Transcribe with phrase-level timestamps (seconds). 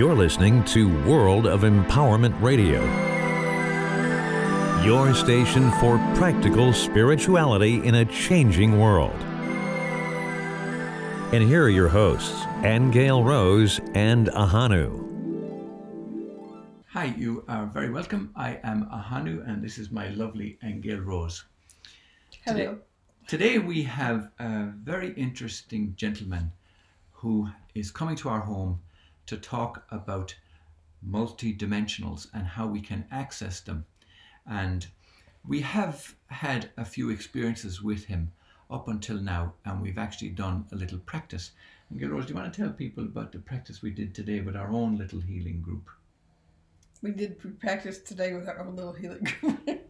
[0.00, 2.80] You're listening to World of Empowerment Radio,
[4.82, 9.20] your station for practical spirituality in a changing world.
[11.34, 12.32] And here are your hosts,
[12.62, 15.06] Aengel Rose and Ahanu.
[16.86, 18.30] Hi, you are very welcome.
[18.34, 21.44] I am Ahanu, and this is my lovely Aengel Rose.
[22.46, 22.78] Hello.
[23.28, 26.52] Today, today we have a very interesting gentleman
[27.12, 28.80] who is coming to our home
[29.30, 30.34] to talk about
[31.02, 33.86] multi-dimensionals and how we can access them.
[34.44, 34.88] And
[35.46, 38.32] we have had a few experiences with him
[38.68, 41.52] up until now, and we've actually done a little practice.
[41.90, 44.56] And Rose, do you want to tell people about the practice we did today with
[44.56, 45.88] our own little healing group?
[47.00, 49.80] We did practice today with our own little healing group.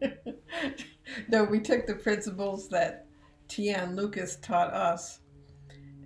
[1.29, 3.07] no, we took the principles that
[3.47, 5.19] Teon Lucas taught us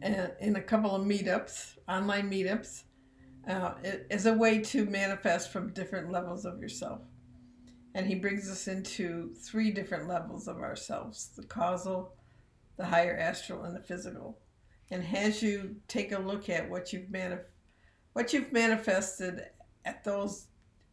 [0.01, 2.83] and in a couple of meetups, online meetups,
[3.47, 3.73] uh,
[4.09, 7.01] as a way to manifest from different levels of yourself.
[7.93, 12.15] And he brings us into three different levels of ourselves the causal,
[12.77, 14.39] the higher astral, and the physical.
[14.91, 17.45] And has you take a look at what you've manif-
[18.13, 19.41] what you've manifested
[19.85, 20.47] at those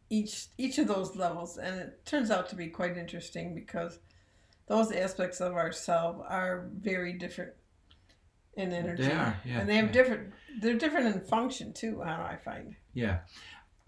[0.09, 3.99] each each of those levels, and it turns out to be quite interesting because
[4.67, 7.51] those aspects of ourselves are very different
[8.55, 9.03] in energy.
[9.03, 9.59] They are, yeah.
[9.59, 9.91] And they have yeah.
[9.91, 12.75] different they're different in function too, how I find.
[12.93, 13.19] Yeah.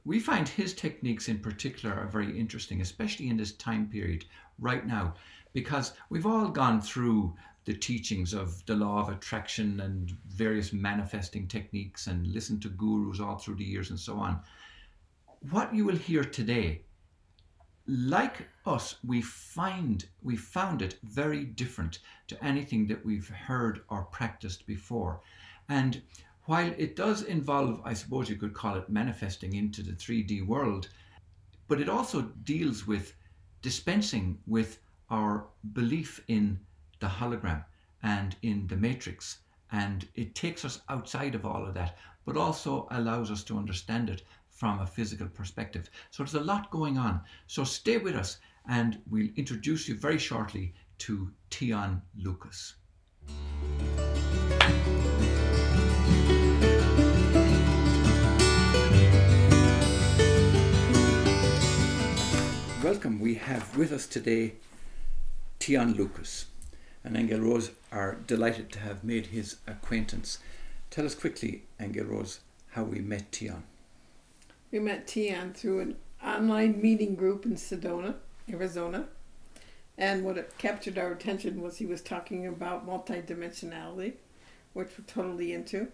[0.04, 4.26] We find his techniques in particular are very interesting, especially in this time period
[4.60, 5.16] right now,
[5.54, 11.48] because we've all gone through the teachings of the law of attraction and various manifesting
[11.48, 14.40] techniques and listened to gurus all through the years and so on.
[15.50, 16.82] What you will hear today,
[17.88, 24.06] like us, we find we found it very different to anything that we've heard or
[24.06, 25.22] practiced before.
[25.70, 26.02] And
[26.46, 30.90] while it does involve, I suppose you could call it manifesting into the 3D world,
[31.68, 33.14] but it also deals with
[33.62, 36.60] dispensing with our belief in
[37.00, 37.66] the hologram
[38.02, 39.40] and in the matrix.
[39.72, 44.10] And it takes us outside of all of that, but also allows us to understand
[44.10, 44.24] it
[44.56, 45.90] from a physical perspective.
[46.12, 47.22] So there's a lot going on.
[47.48, 52.76] So stay with us, and we'll introduce you very shortly to Teon Lucas.
[62.82, 63.20] Welcome.
[63.20, 64.54] We have with us today
[65.60, 66.46] Teon Lucas.
[67.04, 70.40] And Aengel Rose are delighted to have made his acquaintance.
[70.92, 72.40] Tell us quickly, Aengel Rose,
[72.70, 73.64] how we met Teon.
[74.76, 78.16] We met Teon through an online meeting group in Sedona,
[78.52, 79.06] Arizona.
[79.98, 84.16] And what it captured our attention was he was talking about multidimensionality,
[84.74, 85.88] which we're totally into.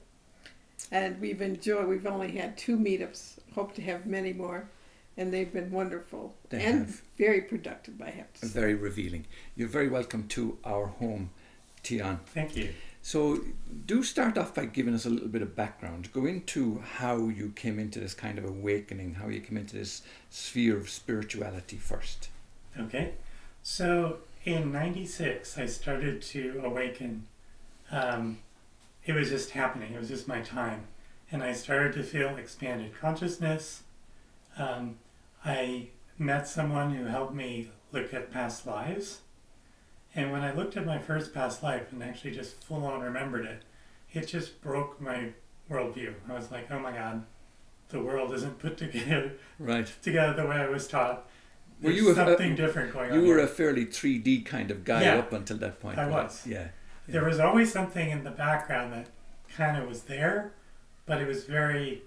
[0.91, 4.67] And we've enjoyed, we've only had two meetups, hope to have many more,
[5.15, 7.01] and they've been wonderful They and have.
[7.19, 8.59] very productive, I have to say.
[8.59, 9.27] Very revealing.
[9.55, 11.29] You're very welcome to our home,
[11.83, 12.19] Teon.
[12.33, 12.73] Thank you.
[13.03, 13.41] So,
[13.88, 16.12] do start off by giving us a little bit of background.
[16.13, 20.03] Go into how you came into this kind of awakening, how you came into this
[20.29, 22.29] sphere of spirituality first.
[22.79, 23.13] Okay.
[23.63, 27.28] So in 96, I started to awaken.
[27.91, 28.40] Um,
[29.06, 30.88] it was just happening, it was just my time.
[31.31, 33.84] And I started to feel expanded consciousness.
[34.57, 34.97] Um,
[35.45, 39.22] I met someone who helped me look at past lives.
[40.16, 43.45] And when I looked at my first past life and actually just full on remembered
[43.45, 43.63] it,
[44.11, 45.29] it just broke my
[45.69, 46.13] worldview.
[46.29, 47.23] I was like, oh my God,
[47.89, 49.89] the world isn't put together, Right.
[50.01, 51.27] together the way I was taught.
[51.81, 53.16] Were There's you a- uh, something different going on.
[53.22, 53.45] You were here.
[53.45, 55.16] a fairly 3D kind of guy Yeah.
[55.19, 55.97] up until that point.
[55.97, 56.11] I right?
[56.25, 56.45] was.
[56.45, 56.67] Yeah.
[57.07, 59.07] There was always something in the background that
[59.55, 60.51] kind of was there,
[61.05, 62.03] but it was very,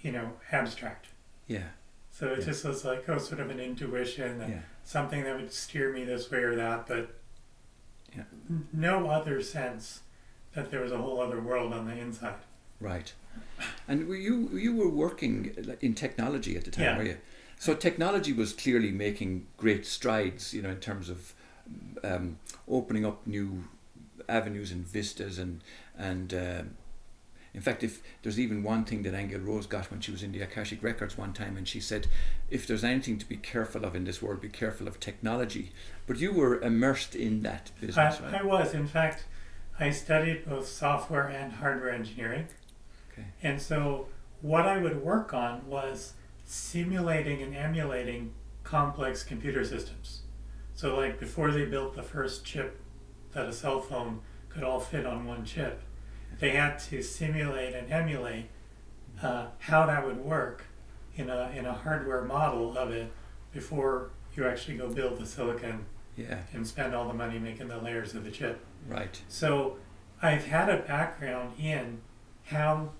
[0.00, 1.08] you know, abstract.
[1.46, 1.64] Yeah.
[2.10, 2.44] So it Yeah.
[2.46, 4.60] just was like, oh, sort of an intuition, Yeah.
[4.84, 7.14] something that would steer me this way or that, but
[8.16, 8.24] Yeah.
[8.72, 10.00] no other sense
[10.54, 12.34] that there was a whole other world on the inside.
[12.80, 13.12] Right.
[13.88, 16.98] And were you you were working in technology at the time, Yeah.
[16.98, 17.16] were you?
[17.58, 21.32] So technology was clearly making great strides, you know, in terms of
[22.02, 22.38] um,
[22.68, 23.64] opening up new
[24.28, 25.60] avenues and vistas, and
[25.96, 26.70] and um
[27.54, 30.32] in fact, if there's even one thing that Aengel Rose got when she was in
[30.32, 32.06] the Akashic Records one time, and she said,
[32.48, 35.72] if there's anything to be careful of in this world, be careful of technology.
[36.06, 38.40] But you were immersed in that business, I, right?
[38.40, 39.26] I was, in fact,
[39.78, 42.48] I studied both software and hardware engineering.
[43.12, 43.26] Okay.
[43.42, 44.06] And so
[44.40, 46.14] what I would work on was
[46.46, 48.32] simulating and emulating
[48.64, 50.22] complex computer systems.
[50.74, 52.80] So, like before they built the first chip
[53.32, 55.80] that a cell phone could all fit on one chip,
[56.42, 58.46] they had to simulate and emulate
[59.22, 60.64] uh, how that would work
[61.14, 63.10] in a in a hardware model of it
[63.52, 65.84] before you actually go build the silicon
[66.16, 66.38] Yeah.
[66.52, 68.58] and spend all the money making the layers of the chip.
[68.88, 69.20] Right.
[69.28, 69.76] So
[70.20, 72.00] I've had a background in
[72.46, 72.90] how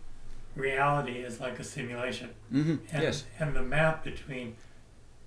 [0.54, 2.30] reality is like a simulation.
[2.50, 3.24] hmm And, Yes.
[3.40, 4.54] and the map between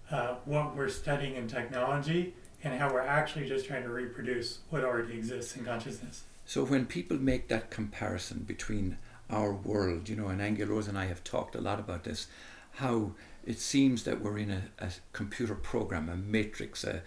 [0.10, 2.34] uh, what we're studying in technology
[2.64, 6.24] and how we're actually just trying to reproduce what already exists in consciousness.
[6.46, 8.98] So when people make that comparison between
[9.30, 12.28] our world, you know, and Aengel Rose and I have talked a lot about this,
[12.74, 13.12] how
[13.46, 17.02] it seems that we're in a, a computer program, a matrix, a,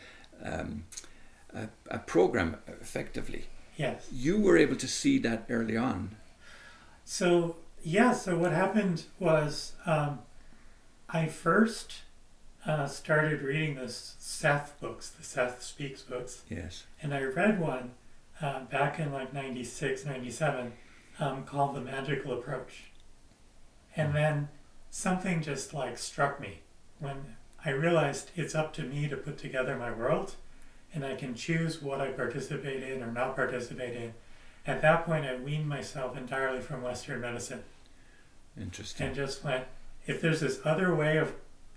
[0.45, 0.85] um,
[1.55, 3.47] a, a program effectively.
[3.77, 4.09] Yes.
[4.13, 6.17] You were able to see that early on.
[7.05, 10.19] So, yeah, so what happened was um,
[11.09, 12.01] I first
[12.67, 16.43] uh, started reading the Seth books, the Seth Speaks books.
[16.51, 16.85] Yes.
[17.01, 17.93] And I read one
[18.41, 20.73] uh, back in like 96, 97
[21.19, 22.85] um, called The Magical Approach.
[23.97, 24.49] And then
[24.91, 26.61] something just like struck me
[26.99, 30.35] when I realized it's up to me to put together my world
[30.95, 34.15] and I can choose what I participate in or not participate in.
[34.67, 37.63] At that point, I weaned myself entirely from Western medicine
[38.59, 39.07] Interesting.
[39.07, 39.65] and just went,
[40.07, 41.35] if there's this other way of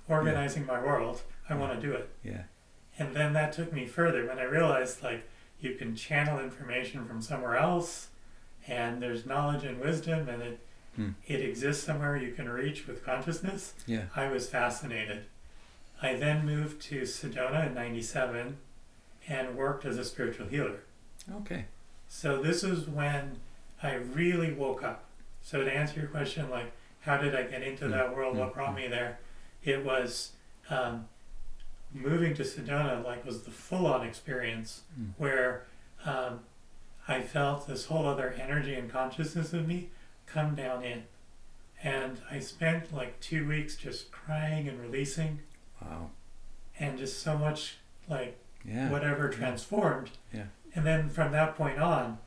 [0.07, 2.09] organizing my world, I want to do it.
[2.23, 2.43] Yeah.
[2.97, 5.27] And then that took me further when I realized like
[5.61, 8.07] you can channel information from somewhere else
[8.67, 10.59] and there's knowledge and wisdom and it
[10.97, 11.11] Hmm.
[11.25, 13.73] it exists somewhere you can reach with consciousness.
[13.87, 14.07] Yeah.
[14.13, 15.23] I was fascinated.
[16.01, 18.57] I then moved to Sedona in 97
[19.29, 20.79] and worked as a spiritual healer.
[21.33, 21.63] Okay.
[22.09, 23.37] So this is when
[23.81, 25.05] I really woke up.
[25.41, 28.35] So to answer your question, like how did I get into Mm, that world?
[28.35, 29.19] mm, What brought me there?
[29.63, 30.33] It was
[30.69, 31.07] um,
[31.93, 33.03] moving to Sedona.
[33.03, 35.11] Like was the full-on experience Mm.
[35.17, 35.65] where
[36.05, 36.39] um,
[37.07, 39.89] I felt this whole other energy and consciousness of me
[40.25, 41.03] come down in,
[41.83, 45.39] and I spent like two weeks just crying and releasing,
[45.81, 46.09] Wow.
[46.79, 47.77] and just so much
[48.07, 48.89] like Yeah.
[48.89, 50.11] whatever transformed.
[50.33, 50.45] Yeah.
[50.75, 52.19] And then from that point on,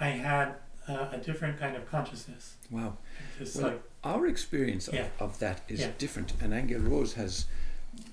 [0.00, 0.54] I had
[0.88, 2.56] uh, a different kind of consciousness.
[2.70, 2.96] Wow.
[3.38, 5.06] Just Well, like Our experience of, Yeah.
[5.20, 5.92] of that is Yeah.
[5.96, 7.46] different, and Aengel Rose has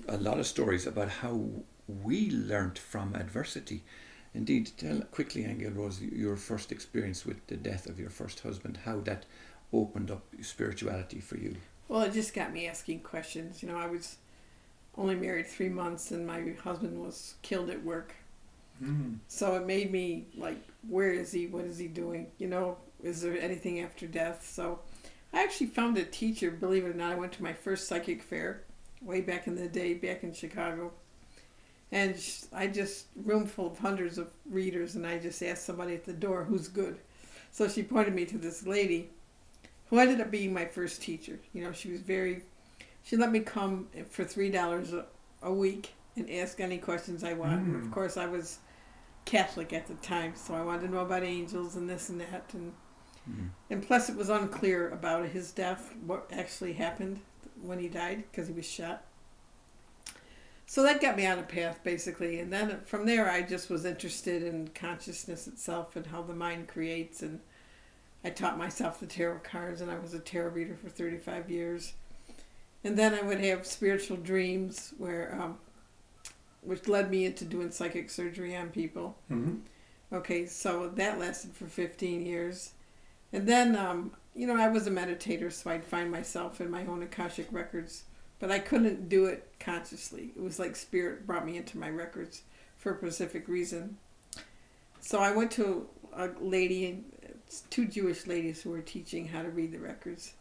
[0.08, 1.46] a lot of stories about how
[1.88, 3.84] we learnt from adversity.
[4.34, 8.80] Indeed, tell quickly, Aengel Rose, your first experience with the death of your first husband,
[8.86, 9.26] how that
[9.74, 11.56] opened up spirituality for you.
[11.88, 13.64] Well, it just got me asking questions.
[13.64, 14.18] You know, I was
[14.98, 18.14] only married three months and my husband was killed at work.
[18.84, 21.48] mm, So it made me like, where is he?
[21.48, 22.28] What is he doing?
[22.38, 24.48] You know, is there anything after death?
[24.48, 24.80] So
[25.34, 27.14] I actually found a teacher, believe it or not.
[27.14, 28.64] I went to my first psychic fair
[29.02, 30.92] way back in the day, back in Chicago.
[31.92, 32.16] And
[32.54, 36.14] I just, room full of hundreds of readers, and I just asked somebody at the
[36.14, 37.00] door, who's good?
[37.52, 39.10] So she pointed me to this lady
[39.90, 41.40] who ended up being my first teacher.
[41.54, 42.44] You know, she was very,
[43.04, 45.06] she let me come for $3 a,
[45.42, 47.66] a week and ask any questions I wanted.
[47.66, 47.86] Mm.
[47.86, 48.60] Of course, I was
[49.26, 52.52] Catholic at the time, so I wanted to know about angels and this and that,
[52.54, 52.74] and
[53.30, 53.50] Mm.
[53.70, 57.20] and plus it was unclear about his death, what actually happened
[57.62, 59.06] when he died because he was shot.
[60.66, 63.86] So that got me on a path basically, and then from there I just was
[63.86, 67.40] interested in consciousness itself and how the mind creates, and
[68.24, 71.50] I taught myself the tarot cards, and I was a tarot reader for thirty five
[71.50, 71.94] years,
[72.84, 75.38] and then I would have spiritual dreams where.
[75.42, 75.58] Um,
[76.62, 79.18] which led me into doing psychic surgery on people.
[79.32, 79.62] mhm.
[80.12, 82.74] Okay, so that lasted for 15 years.
[83.32, 86.86] And then, um, you know, I was a meditator, so I'd find myself in my
[86.86, 88.06] own Akashic records.
[88.40, 90.32] But I couldn't do it consciously.
[90.34, 92.44] It was like spirit brought me into my records
[92.78, 93.98] for a specific reason.
[95.02, 97.04] So I went to a lady,
[97.70, 100.36] two Jewish ladies who were teaching how to read the records.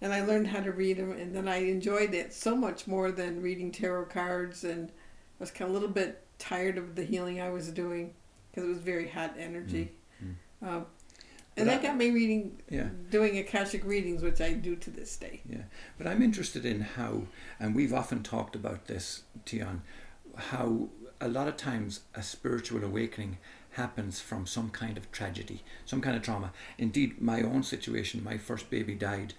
[0.00, 3.12] And I learned how to read them, and then I enjoyed that so much more
[3.12, 4.64] than reading tarot cards.
[4.64, 4.92] And I
[5.38, 8.14] was kind of a little bit tired of the healing I was doing
[8.50, 9.92] because it was very hot energy.
[10.24, 10.34] Mm,
[11.54, 12.88] But and that I- got me reading, Yeah.
[13.10, 15.42] doing Akashic readings, which I do to this day.
[15.48, 15.64] Yeah,
[15.98, 17.26] but I'm interested in how,
[17.60, 19.82] and we've often talked about this, Teon,
[20.36, 20.88] how
[21.20, 23.38] a lot of times a spiritual awakening
[23.72, 26.52] happens from some kind of tragedy, some kind of trauma.
[26.78, 29.34] Indeed, my own situation, my first baby died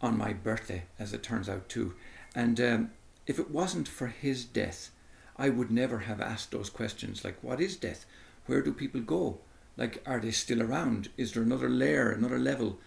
[0.00, 1.94] on my birthday, as it turns out too.
[2.34, 2.90] And um,
[3.26, 4.90] if it wasn't for his death,
[5.36, 8.06] I would never have asked those questions like, what is death?
[8.46, 9.40] Where do people go?
[9.80, 11.08] Like, are they still around?
[11.16, 12.78] Is there another layer, another level?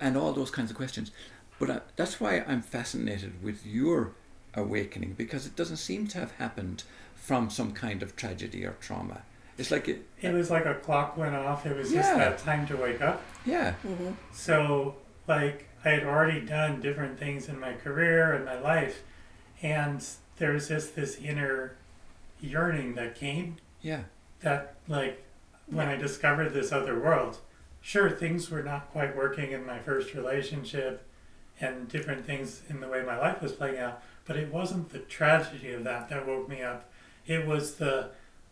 [0.00, 1.12] And all those kinds of questions.
[1.58, 4.12] But uh, that's why I'm fascinated with your
[4.54, 9.22] awakening because it doesn't seem to have happened from some kind of tragedy or trauma.
[9.58, 11.66] It's like, it, It was like a clock went off.
[11.66, 13.22] It was just that time to wake up.
[13.44, 14.12] yeah, Mm-hmm.
[14.32, 14.94] So,
[15.28, 19.02] like, I had already done different things in my career and my life,
[19.62, 20.02] and
[20.38, 21.76] there was just this inner
[22.40, 24.04] yearning that came Yeah.
[24.40, 25.22] that like
[25.70, 27.38] when I discovered this other world,
[27.80, 31.06] sure things were not quite working in my first relationship
[31.60, 34.98] and different things in the way my life was playing out, but it wasn't the
[34.98, 36.90] tragedy of that that woke me up.
[37.26, 38.10] It was the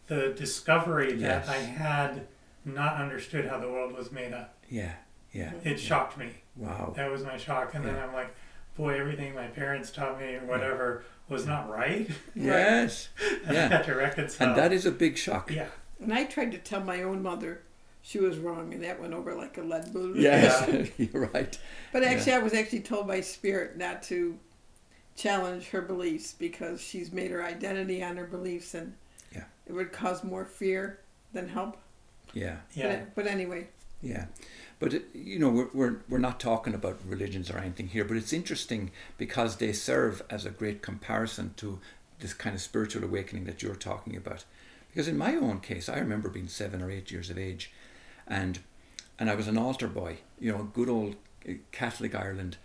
[0.08, 1.48] the discovery that Yes.
[1.48, 2.26] I had
[2.64, 4.54] not understood how the world was made up.
[4.70, 4.92] Yeah.
[5.32, 5.50] Yeah.
[5.50, 5.68] Mm-hmm.
[5.68, 6.30] It shocked me.
[6.56, 6.94] Wow.
[6.96, 8.34] That was my shock and then I'm like,
[8.76, 12.08] boy, everything my parents taught me or whatever was not right.
[12.34, 13.08] Yes.
[13.46, 13.68] and I Yeah.
[13.68, 14.48] had to reconcile.
[14.48, 15.50] And that is a big shock.
[15.50, 15.68] yeah.
[16.00, 17.62] And I tried to tell my own mother
[18.02, 20.20] she was wrong, and that went over like a lead balloon.
[20.20, 20.88] Yes.
[20.96, 21.58] You're right.
[21.92, 24.38] But actually, I was actually told by Spirit not to
[25.16, 28.94] challenge her beliefs because she's made her identity on her beliefs, and
[29.34, 29.44] Yeah.
[29.66, 31.00] it would cause more fear
[31.32, 31.76] than help.
[32.32, 32.56] Yeah.
[32.74, 32.96] Yeah.
[32.96, 33.66] But, but anyway,
[34.00, 34.26] Yeah,
[34.78, 38.16] but uh, you know we're, we're we're not talking about religions or anything here, but
[38.16, 41.80] it's interesting because they serve as a great comparison to
[42.20, 44.44] this kind of spiritual awakening that you're talking about.
[44.88, 47.72] Because in my own case, I remember being seven or eight years of age,
[48.26, 48.58] and
[49.18, 51.16] and I was an altar boy, you know, good old
[51.72, 52.56] Catholic Ireland,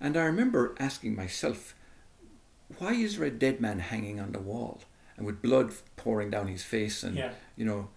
[0.00, 1.74] and I remember asking myself,
[2.78, 4.80] why is there a dead man hanging on the wall
[5.16, 7.32] and with blood pouring down his face and Yeah.
[7.56, 7.88] you know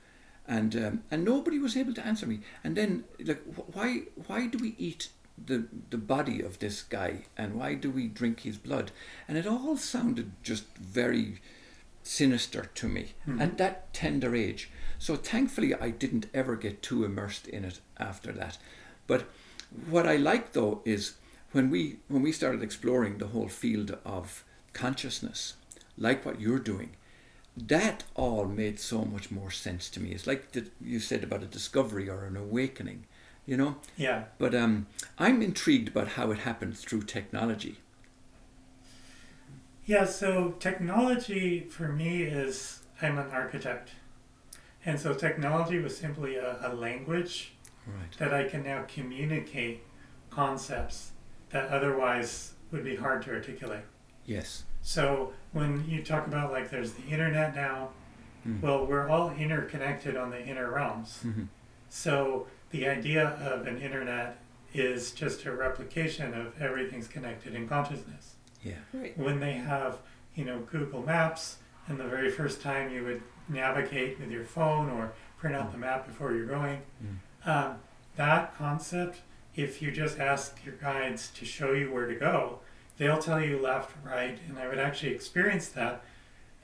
[0.48, 2.40] and um, and nobody was able to answer me.
[2.63, 7.56] And then like why why do we eat the the body of this guy and
[7.56, 8.92] why do we drink his blood?
[9.28, 11.40] And it all sounded just very
[12.04, 14.70] sinister to me at that tender age.
[15.00, 18.58] So thankfully I didn't ever get too immersed in it after that.
[19.08, 19.26] But
[19.90, 21.16] what I like though is
[21.52, 24.44] when we when we started exploring the whole field of
[24.74, 25.54] consciousness,
[25.98, 26.96] like what you're doing,
[27.56, 30.12] that all made so much more sense to me.
[30.12, 33.06] It's like the, you said about a discovery or an awakening,
[33.46, 33.76] you know.
[33.96, 34.24] Yeah.
[34.40, 34.88] But um,
[35.20, 37.78] I'm intrigued about how it happened through technology.
[39.86, 43.92] Yeah, so technology for me is I'm an architect.
[44.86, 47.54] And so technology was simply a, a language
[47.86, 48.18] Right.
[48.18, 49.84] that I can now communicate
[50.30, 51.12] concepts
[51.50, 53.84] that otherwise would be hard to articulate.
[54.25, 54.63] Yes.
[54.82, 57.90] So when you talk about like there's the internet now,
[58.48, 58.60] Mm.
[58.62, 61.22] well, we're all interconnected on the inner realms.
[61.25, 61.48] Mhm.
[61.90, 64.38] So the idea of an internet
[64.74, 68.33] is just a replication of everything's connected in consciousness.
[68.63, 68.75] Yeah.
[68.93, 69.17] right.
[69.17, 69.98] when they have
[70.36, 74.89] you know Google Maps and the very first time you would navigate with your phone
[74.89, 76.82] or print out the map before you're going
[77.46, 77.75] um,
[78.15, 79.20] that concept
[79.55, 82.60] if you just ask your guides to show you where to go
[82.98, 86.03] they'll tell you left right and I would actually experience that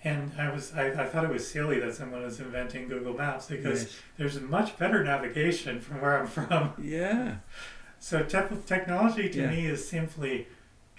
[0.04, 3.48] and I was I, I thought it was silly that someone was inventing Google Maps
[3.48, 3.96] because Yes.
[4.18, 7.36] there's much better navigation from where I'm from Yeah.
[8.00, 9.50] so te- technology to Yeah.
[9.50, 10.48] me is simply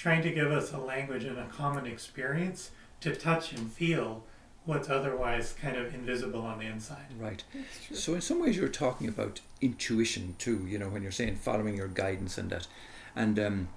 [0.00, 2.70] trying to give us a language and a common experience
[3.02, 4.24] to touch and feel
[4.64, 7.04] what's otherwise kind of invisible on the inside.
[7.18, 7.44] Right.
[7.92, 11.76] So in some ways you're talking about intuition too, you know, when you're saying following
[11.76, 12.66] your guidance and that.
[13.14, 13.68] And um,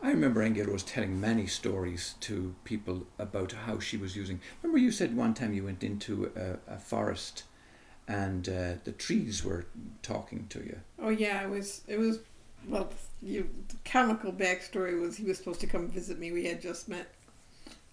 [0.00, 4.40] I remember Aengel was telling many stories to people about how she was using.
[4.62, 7.42] Remember you said one time you went into a, a forest
[8.06, 9.66] and uh, the trees were
[10.02, 10.78] talking to you.
[11.02, 11.82] Oh yeah, it was.
[11.88, 12.20] It was.
[12.68, 12.90] Well,
[13.22, 13.48] you.
[13.68, 16.32] The comical backstory was he was supposed to come visit me.
[16.32, 17.08] We had just met.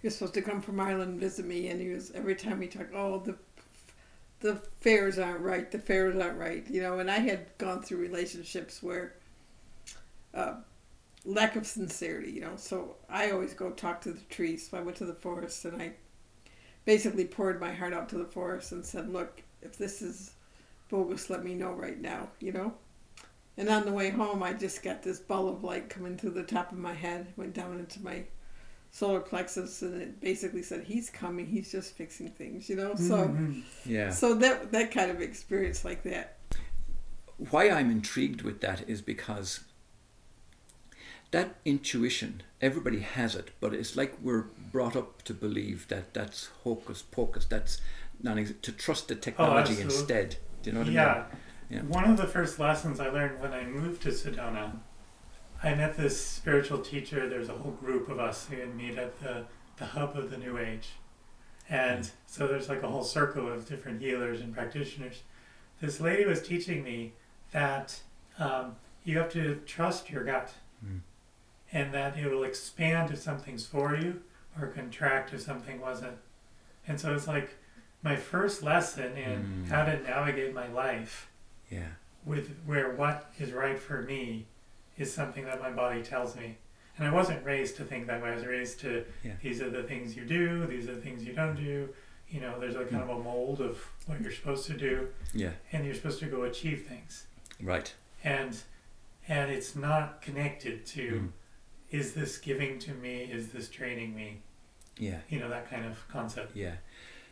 [0.02, 2.60] He was supposed to come from Ireland and visit me, and he was every time
[2.60, 2.94] we talked.
[2.94, 3.36] Oh, the
[4.42, 5.72] the fares aren't right.
[5.72, 6.66] The fares aren't right.
[6.70, 9.16] You know, and I had gone through relationships where.
[10.34, 10.56] Uh,
[11.26, 12.56] lack of sincerity, you know.
[12.58, 14.70] So I always go talk to the trees.
[14.70, 15.94] So I went to the forest and I
[16.86, 20.34] basically poured my heart out to the forest and said, "Look, if this is
[20.90, 22.74] bogus, let me know right now," you know.
[23.58, 26.44] And on the way home, I just got this ball of light coming through the
[26.44, 28.24] top of my head, went down into my
[28.92, 31.46] solar plexus, and it basically said, "He's coming.
[31.46, 32.96] He's just fixing things," you know.
[32.96, 33.62] So, Mhm.
[33.86, 34.10] Yeah.
[34.12, 36.38] so that that kind of experience like that.
[37.50, 39.62] why I'm intrigued with that is because
[41.32, 46.50] that intuition, everybody has it, but it's like we're brought up to believe that that's
[46.64, 47.82] hocus pocus, that's
[48.22, 49.84] non to trust the technology absolutely.
[50.00, 50.36] instead.
[50.62, 50.96] Do you know what I mean?
[50.96, 51.26] yeah.
[51.74, 51.82] Yeah.
[51.84, 54.78] One of the first lessons I learned when I moved to Sedona,
[55.64, 57.28] I met this spiritual teacher.
[57.28, 59.46] There's a whole group of us who meet at the,
[59.78, 60.90] the hub of the New Age.
[61.70, 65.24] And so there's like a whole circle of different healers and practitioners.
[65.82, 67.14] This lady was teaching me
[67.52, 68.00] that
[68.38, 70.54] um, you have to trust your gut
[70.86, 71.00] Mm.
[71.72, 74.20] and that it will expand if something's for you
[74.60, 76.18] or contract if something wasn't.
[76.86, 77.52] And so it's like
[78.02, 79.70] my first lesson in Mm.
[79.70, 81.30] how to navigate my life
[81.74, 81.88] Yeah.
[82.26, 84.46] with where what is right for me
[84.98, 86.58] is something that my body tells me.
[86.98, 88.30] And I wasn't raised to think that way.
[88.30, 89.34] I was raised to Yeah.
[89.42, 91.90] these are the things you do, these are the things you don't do.
[92.30, 95.52] You know, there's a kind of a mold of what you're supposed to do, Yeah.
[95.72, 97.28] and you're supposed to go achieve things.
[97.62, 97.94] Right.
[98.24, 98.56] And
[99.28, 101.32] and it's not connected to Mm.
[101.92, 104.42] is this giving to me, is this training me?
[104.98, 105.20] Yeah.
[105.30, 106.56] You know, that kind of concept.
[106.56, 106.76] Yeah.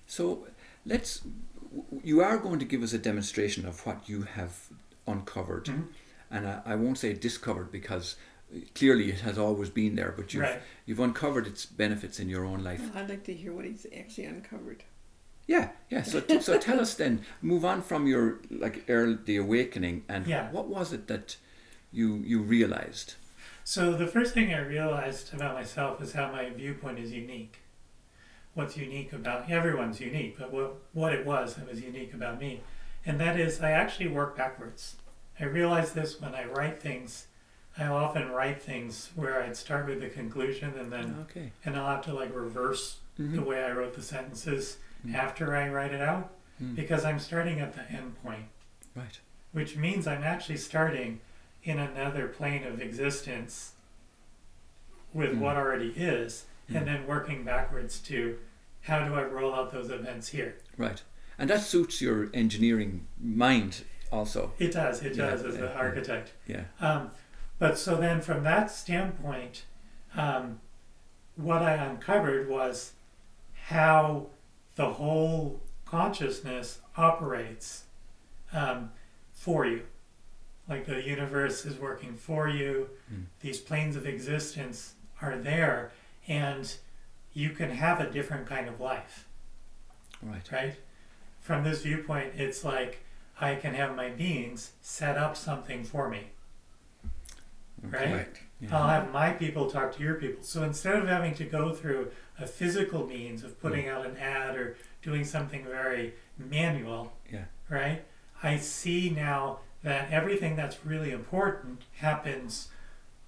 [0.08, 0.48] So
[0.86, 1.22] let's.
[2.04, 4.68] You are going to give us a demonstration of what you have
[5.08, 5.88] uncovered, Mhm.
[6.30, 8.16] and I, I won't say discovered because
[8.76, 10.62] clearly it has always been there, but you've Right.
[10.86, 12.82] you've uncovered its benefits in your own life.
[12.96, 14.84] I'd like to hear what he's actually uncovered.
[15.48, 16.04] Yeah, yeah.
[16.04, 17.24] So so tell us then.
[17.42, 20.52] Move on from your like early the awakening, and Yeah.
[20.52, 21.38] what was it that
[21.92, 23.16] you you realized?
[23.64, 27.60] So the first thing I realized about myself is how my viewpoint is unique.
[28.54, 32.62] What's unique about everyone's unique, but what what it was that was unique about me,
[33.06, 34.98] and that is I actually work backwards.
[35.40, 37.28] I realize this when I write things.
[37.78, 41.54] I often write things where I'd start with the conclusion and then Okay.
[41.64, 43.36] and I'll have to like reverse Mhm.
[43.36, 44.78] the way I wrote the sentences
[45.08, 45.16] Mm.
[45.16, 46.32] after I write it out
[46.62, 46.76] Mm.
[46.76, 48.46] because I'm starting at the end point
[48.94, 49.20] Right.
[49.54, 51.22] which means I'm actually starting
[51.64, 53.74] in another plane of existence
[55.14, 55.40] with Mm.
[55.40, 56.46] what already is.
[56.74, 58.38] And then working backwards to
[58.82, 60.56] how do I roll out those events here?
[60.78, 61.02] Right.
[61.38, 64.52] And that suits your engineering mind also.
[64.60, 65.66] It does, it Yeah, does as yeah.
[65.76, 66.34] architect.
[66.48, 66.64] Yeah.
[66.80, 67.12] Um,
[67.60, 69.66] but so then from that standpoint,
[70.16, 70.60] um,
[71.36, 72.94] what I uncovered was
[73.68, 74.28] how
[74.76, 77.84] the whole consciousness operates
[78.54, 78.92] um,
[79.34, 79.84] for you.
[80.68, 83.26] Like the universe is working for you, Mm.
[83.42, 85.92] these planes of existence are there,
[86.32, 86.76] and
[87.34, 89.28] you can have a different kind of life,
[90.22, 90.50] Right.
[90.52, 90.76] right?
[91.42, 93.00] From this viewpoint, it's like
[93.40, 96.28] I can have my beings set up something for me.
[97.86, 98.14] Okay.
[98.14, 98.72] Right.
[98.72, 100.44] I'll have my people talk to your people.
[100.44, 104.56] So instead of having to go through a physical means of putting out an ad
[104.56, 107.46] or doing something very manual, Yeah.
[107.70, 108.06] right?
[108.44, 112.70] I see now that everything that's really important happens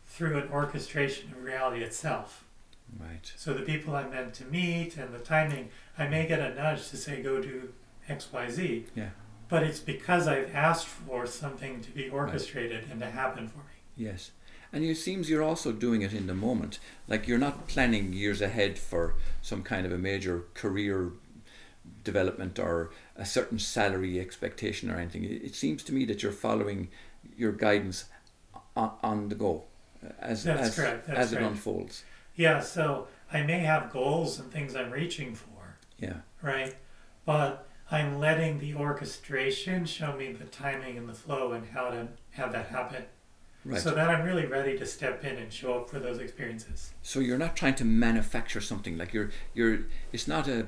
[0.06, 2.44] through an orchestration of reality itself.
[3.00, 3.32] Right.
[3.38, 6.90] So the people I'm meant to meet and the timing, I may get a nudge
[6.90, 7.74] to say go do
[8.08, 9.10] X, Y, Z, Yeah.
[9.50, 13.64] but it's because I've asked for something to be orchestrated and to happen for me.
[13.96, 14.32] Yes.
[14.72, 16.80] And it seems you're also doing it in the moment.
[17.08, 21.12] Like you're not planning years ahead for some kind of a major career
[22.04, 25.24] development or a certain salary expectation or anything.
[25.24, 26.90] It seems to me that you're following
[27.38, 28.06] your guidance
[28.76, 29.66] on, on the go
[30.04, 32.04] uh, as, That's as, as it unfolds.
[32.36, 36.18] Yeah, so I may have goals and things I'm reaching for, Yeah.
[36.42, 36.76] right?
[37.26, 42.08] But I'm letting the orchestration show me the timing and the flow and how to
[42.32, 43.06] have that happen.
[43.66, 43.80] Right.
[43.80, 46.92] So that I'm really ready to step in and show up for those experiences.
[47.02, 50.68] So you're not trying to manufacture something like you're you're it's not a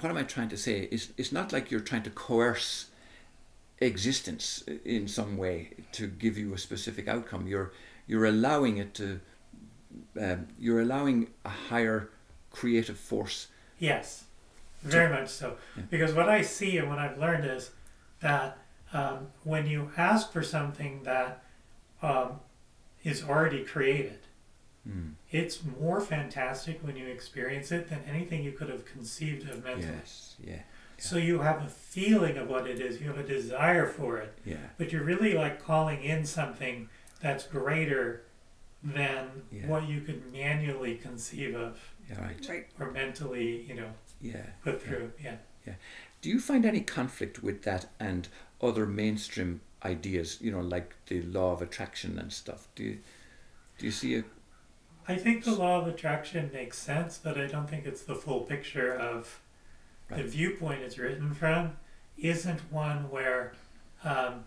[0.00, 0.88] what am I trying to say?
[0.90, 2.86] It's it's not like you're trying to coerce
[3.78, 7.46] existence in some way to give you a specific outcome.
[7.46, 7.72] You're
[8.06, 9.20] you're allowing it to
[10.20, 12.10] um, you're allowing a higher
[12.50, 13.48] creative force.
[13.78, 14.24] Yes,
[14.82, 15.56] very much so.
[15.76, 15.82] Yeah.
[15.90, 17.70] Because what I see and what I've learned is
[18.20, 18.58] that
[18.92, 21.42] um, when you ask for something that
[22.02, 22.40] um,
[23.02, 24.18] is already created,
[24.86, 25.14] Mm.
[25.30, 29.86] it's more fantastic when you experience it than anything you could have conceived of mentally.
[29.98, 30.58] Yes, yeah,
[30.98, 34.36] So you have a feeling of what it is, you have a desire for it,
[34.44, 36.90] yeah, but you're really like calling in something
[37.22, 38.24] that's greater
[38.84, 39.66] than Yeah.
[39.66, 42.66] what you could manually conceive of yeah, right, Right.
[42.78, 44.46] or mentally, you know, yeah.
[44.62, 45.12] put through.
[45.22, 45.36] Yeah.
[45.66, 45.74] yeah.
[46.20, 48.28] Do you find any conflict with that and
[48.60, 50.38] other mainstream ideas?
[50.40, 52.68] You know, like the law of attraction and stuff.
[52.74, 52.98] Do you
[53.78, 54.24] do you see a
[55.06, 58.40] I think the law of attraction makes sense, but I don't think it's the full
[58.40, 59.40] picture of
[60.08, 61.76] the viewpoint it's written from.
[62.16, 63.52] Isn't one where
[64.04, 64.44] um,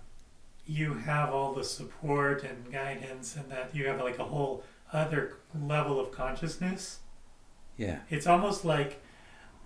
[0.67, 5.37] you have all the support and guidance, and that you have like a whole other
[5.59, 6.99] level of consciousness.
[7.77, 9.01] yeah, It's almost like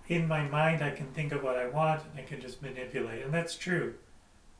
[0.08, 3.24] in my mind I can think of what I want and I can just manipulate,
[3.24, 3.94] and that's true,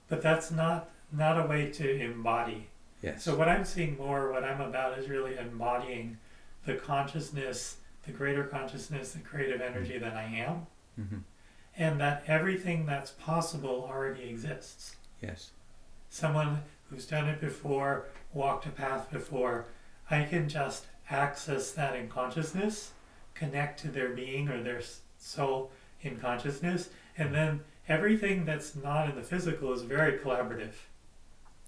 [0.08, 2.68] but that's not not a way to embody.
[3.02, 6.16] yes, So what I'm seeing more, what I'm about, is really embodying
[6.64, 7.76] the consciousness,
[8.06, 11.18] the greater consciousness, the creative energy that I am, hmm
[11.76, 14.96] and that everything that's possible already exists.
[15.22, 15.50] yes,
[16.12, 19.64] Someone who's done it before, walked a path before,
[20.10, 22.90] I can just access that in consciousness,
[23.32, 24.82] connect to their being or their
[25.18, 25.70] soul
[26.02, 30.74] in consciousness, and then everything that's not in the physical is very collaborative.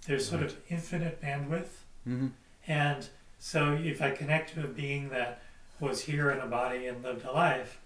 [0.07, 1.80] There's sort of infinite bandwidth.
[2.04, 2.26] hmm
[2.68, 5.40] And so if I connect to a being that
[5.80, 7.80] was here in a body and lived a life,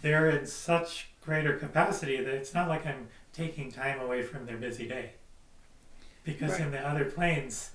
[0.00, 4.56] they're in such greater capacity that it's not like I'm taking time away from their
[4.58, 5.14] busy day.
[6.24, 6.62] Because Right.
[6.62, 7.70] in the other planes,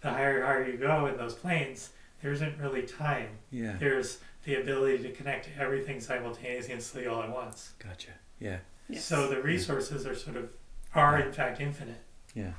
[0.00, 1.90] the higher higher you go in those planes,
[2.22, 3.38] there isn't really time.
[3.50, 3.76] Yeah.
[3.78, 7.72] There's the ability to connect to everything simultaneously all at once.
[7.78, 8.12] Gotcha.
[8.38, 8.58] Yeah.
[8.88, 9.04] Yes.
[9.04, 10.50] So the resources are sort of
[10.94, 12.00] are in fact infinite.
[12.34, 12.52] Yeah.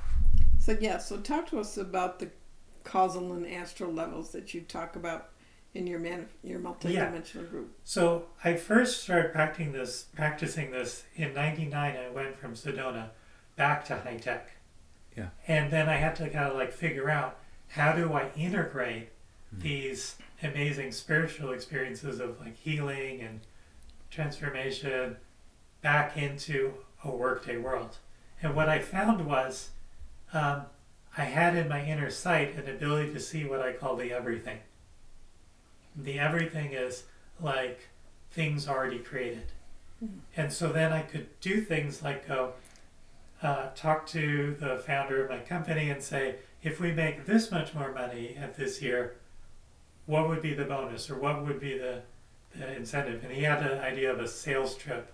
[0.60, 2.30] So yeah, so talk to us about the
[2.84, 5.30] causal and astral levels that you talk about
[5.74, 7.76] in your man your multidimensional group.
[7.84, 11.96] So I first started practicing this practicing this in '99.
[11.96, 13.10] I went from Sedona
[13.56, 14.52] back to high tech.
[15.18, 15.30] Yeah.
[15.48, 17.38] And then I had to kind of like figure out
[17.70, 19.10] how do I integrate
[19.50, 19.62] Hmm.
[19.62, 23.40] these amazing spiritual experiences of like healing and
[24.12, 25.16] transformation
[25.82, 27.98] back into a workday world.
[28.42, 29.70] And what I found was
[30.34, 30.64] um,
[31.18, 34.60] I had in my inner sight an ability to see what I call the everything.
[35.96, 37.04] The everything is
[37.42, 37.80] like
[38.32, 39.46] things already created.
[40.36, 42.54] And so then I could do things like go
[43.44, 47.74] uh, talk to the founder of my company and say, if we make this much
[47.74, 49.16] more money at this year,
[50.06, 52.02] what would be the bonus or what would be the,
[52.56, 53.24] the incentive?
[53.24, 55.12] And he had an idea of a sales trip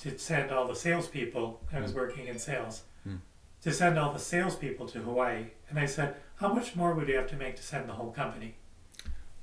[0.00, 1.60] to send all the salespeople.
[1.72, 1.96] I was Mm.
[1.96, 3.20] working in sales Mm.
[3.62, 5.46] to send all the salespeople to Hawaii.
[5.70, 8.10] And I said, how much more would you have to make to send the whole
[8.10, 8.54] company?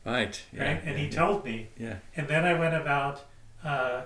[0.06, 0.42] Right.
[0.52, 0.64] Yeah.
[0.64, 0.82] Right?
[0.84, 1.98] And he yeah, told me, Yeah.
[2.16, 3.22] and then I went about
[3.64, 4.02] uh,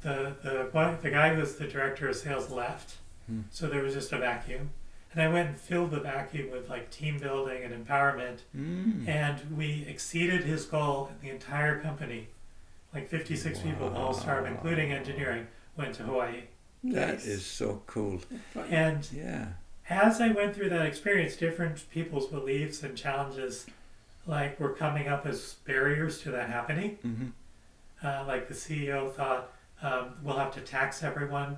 [0.00, 3.40] the the the guy who was the director of sales left, Hmm.
[3.50, 4.70] so there was just a vacuum,
[5.12, 9.08] and I went and filled the vacuum with like team building and empowerment, Mm.
[9.08, 11.08] and we exceeded his goal.
[11.12, 12.28] in The entire company,
[12.92, 16.42] like 56 people, all whole startup, including engineering, went to Hawaii.
[16.84, 17.26] That Nice.
[17.26, 18.20] is so cool.
[18.70, 19.46] And Yeah.
[19.88, 23.66] as I went through that experience, different people's beliefs and challenges,
[24.26, 26.96] like were coming up as barriers to that happening.
[27.02, 27.26] hmm
[28.02, 31.56] Uh, like the CEO thought, um, we'll have to tax everyone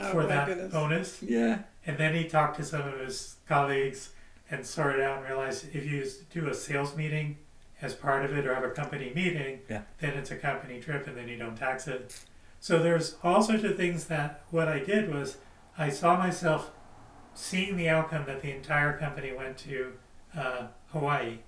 [0.00, 0.72] oh for that goodness.
[0.72, 1.22] bonus.
[1.22, 1.60] Yeah.
[1.86, 4.10] And then he talked to some of his colleagues
[4.50, 7.38] and sorted out and realized if you do a sales meeting
[7.82, 9.82] as part of it or have a company meeting, Yeah.
[10.00, 12.14] then it's a company trip and then you don't tax it.
[12.60, 15.38] So there's all sorts of things that what I did was
[15.78, 16.70] I saw myself
[17.34, 19.92] seeing the outcome that the entire company went to
[20.36, 21.38] uh, Hawaii,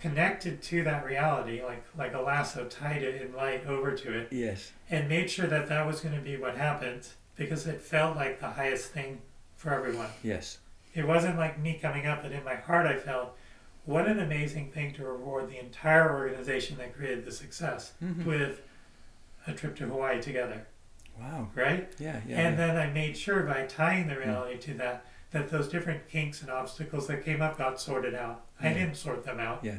[0.00, 4.28] connected to that reality, like like a lasso, tied it in light over to it,
[4.32, 4.72] Yes.
[4.90, 8.40] and made sure that that was going to be what happened because it felt like
[8.40, 9.20] the highest thing
[9.56, 10.08] for everyone.
[10.22, 10.58] Yes.
[10.94, 13.36] It wasn't like me coming up, but in my heart, I felt
[13.84, 18.24] what an amazing thing to reward the entire organization that created the success Mhm.
[18.24, 18.60] with
[19.46, 20.66] a trip to Hawaii together,
[21.18, 21.48] Wow.
[21.54, 21.90] right?
[21.98, 22.20] Yeah.
[22.26, 22.40] Yeah.
[22.40, 22.66] and yeah.
[22.66, 26.50] then I made sure by tying the reality to that, that those different kinks and
[26.50, 28.42] obstacles that came up got sorted out.
[28.60, 29.76] I didn't sort them out, Yeah.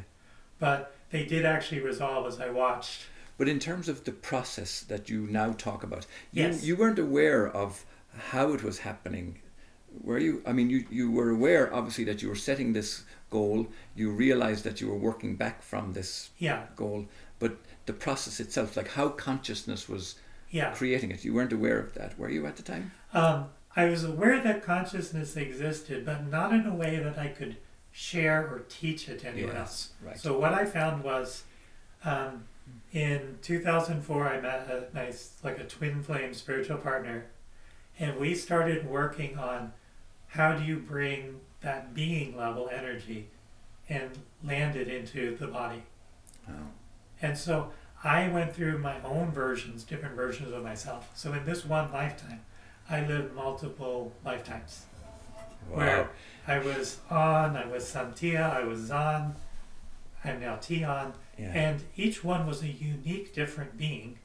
[0.62, 3.00] But they did actually resolve as I watched.
[3.36, 6.62] But in terms of the process that you now talk about, you, Yes.
[6.64, 7.84] you weren't aware of
[8.30, 9.40] how it was happening.
[10.08, 10.40] Were you?
[10.46, 13.66] I mean, you, you were aware, obviously, that you were setting this goal.
[13.96, 17.06] You realized that you were working back from this Yeah, goal.
[17.40, 20.14] But the process itself, like how consciousness was
[20.50, 20.70] yeah.
[20.72, 22.92] creating it, you weren't aware of that, were you at the time?
[23.12, 27.56] Um, I was aware that consciousness existed, but not in a way that I could
[27.92, 29.90] share or teach it to anyone else.
[30.02, 30.18] right.
[30.18, 31.44] So what I found was,
[32.04, 32.44] um,
[32.92, 37.26] in 2004, I met a nice, like a twin flame spiritual partner,
[37.98, 39.72] and we started working on
[40.28, 43.28] how do you bring that being level energy
[43.88, 45.82] and land it into the body.
[46.48, 46.52] Oh.
[47.20, 51.10] And so I went through my own versions, different versions of myself.
[51.14, 52.40] So in this one lifetime,
[52.88, 54.86] I lived multiple lifetimes
[55.70, 56.10] where
[56.46, 59.34] I was on, I was Santia, I was Zan,
[60.24, 61.52] I'm now Teon, Yeah.
[61.52, 64.18] and each one was a unique, different being.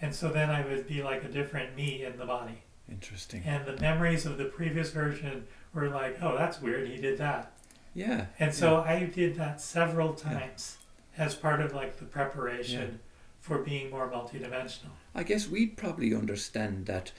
[0.00, 2.62] And so then I would be like a different me in the body.
[2.90, 3.42] Interesting.
[3.46, 7.52] And the memories of the previous version were like, oh, that's weird, he did that.
[7.94, 8.26] Yeah.
[8.38, 10.78] And so I did that several times
[11.16, 12.98] as part of like the preparation
[13.40, 14.90] for being more multidimensional.
[15.14, 17.12] I guess we'd probably understand that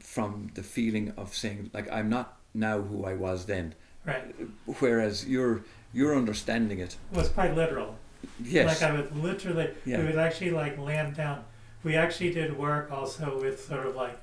[0.00, 3.74] from the feeling of saying, like, I'm not now who I was then.
[4.04, 4.34] Right.
[4.80, 6.96] Whereas you're you're understanding it.
[7.12, 7.96] It was quite literal.
[8.42, 8.80] Yes.
[8.80, 9.98] Like I would literally, Yeah.
[9.98, 11.44] we would actually like land down.
[11.82, 14.18] We actually did work also with sort of like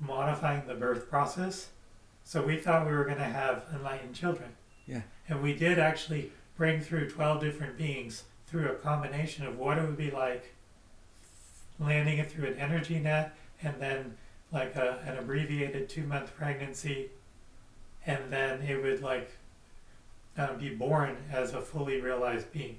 [0.00, 1.68] modifying the birth process.
[2.24, 4.50] So we thought we were going to have enlightened children.
[4.86, 5.02] Yeah.
[5.28, 9.82] And we did actually bring through 12 different beings through a combination of what it
[9.82, 10.54] would be like
[11.78, 14.16] landing it through an energy net and then
[14.52, 17.08] like a, an abbreviated two month pregnancy
[18.06, 19.30] and then it would like
[20.36, 22.78] uh, be born as a fully realized being,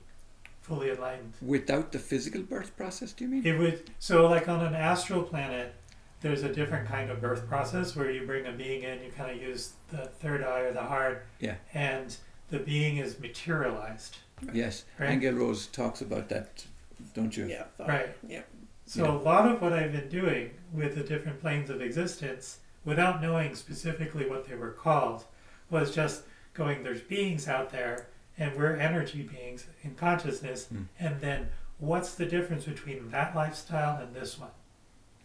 [0.62, 1.34] fully enlightened.
[1.42, 3.46] Without the physical birth process, do you mean?
[3.46, 5.74] It would so like on an astral planet,
[6.22, 9.30] there's a different kind of birth process where you bring a being in, you kind
[9.32, 11.56] of use the third eye or the heart, Yeah.
[11.74, 12.16] and
[12.50, 14.18] the being is materialized.
[14.54, 14.86] Yes.
[15.00, 15.10] Right.
[15.20, 16.66] Aengel Rose talks about that,
[17.14, 17.46] don't you?
[17.48, 17.64] Yeah.
[17.78, 18.10] thought- Right.
[18.28, 18.42] Yeah.
[18.86, 23.22] So a lot of what I've been doing with the different planes of existence, without
[23.22, 25.26] knowing specifically what they were called,
[25.70, 30.84] was just going, there's beings out there, and we're energy beings in consciousness, Hmm.
[31.00, 34.52] and then what's the difference between that lifestyle and this one?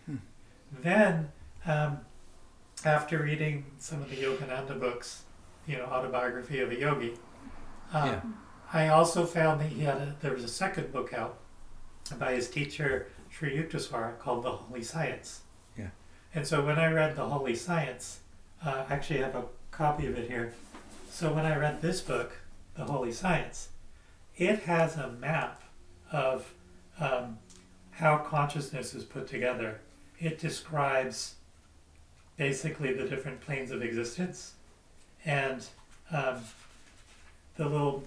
[0.07, 0.17] Hmm.
[0.83, 1.33] Then,
[1.67, 2.01] um,
[2.85, 5.25] after reading some of the Yogananda books,
[5.67, 7.15] you know, autobiography of a yogi,
[7.93, 8.21] um, Yeah.
[8.73, 11.39] I also found that he had a, there was a second book out
[12.19, 15.43] by his teacher Sri Yukteswar called The Holy Science.
[15.77, 15.89] Yeah.
[16.35, 18.21] And so when I read The Holy Science,
[18.65, 20.53] uh, I actually have a copy of it here.
[21.11, 22.33] So when I read this book,
[22.77, 23.69] The Holy Science,
[24.37, 25.63] it has a map
[26.13, 26.53] of
[27.01, 27.39] um,
[27.93, 29.81] how consciousness is put together.
[30.21, 31.35] It describes
[32.37, 34.55] basically the different planes of existence
[35.25, 35.65] and
[36.13, 36.41] um,
[37.57, 38.05] the little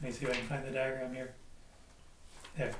[0.00, 1.32] let me see if I can find the diagram here.
[2.56, 2.72] There.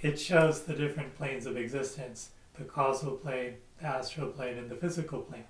[0.00, 4.76] It shows the different planes of existence the causal plane, the astral plane, and the
[4.76, 5.44] physical plane.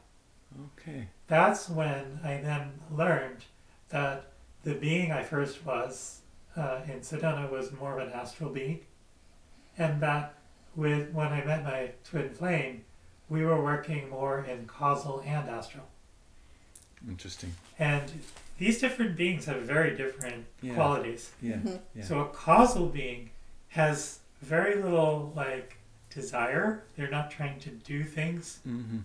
[0.79, 1.09] Okay.
[1.27, 3.45] That's when I then learned
[3.89, 4.27] that
[4.63, 6.21] the being I first was
[6.57, 8.81] uh, in Sedona was more of an astral being,
[9.79, 10.35] and that
[10.77, 12.85] with when I met my twin flame,
[13.29, 15.85] we were working more in causal and astral.
[17.09, 17.55] Interesting.
[17.79, 18.11] And
[18.59, 20.75] these different beings have very different Yeah.
[20.75, 21.33] qualities.
[21.43, 21.57] Yeah.
[21.57, 21.81] Mhm.
[21.95, 22.05] Yeah.
[22.05, 23.31] So a causal being
[23.69, 25.77] has very little like
[26.15, 26.85] desire.
[26.97, 28.61] They're not trying to do things.
[28.67, 28.99] Mm-hmm.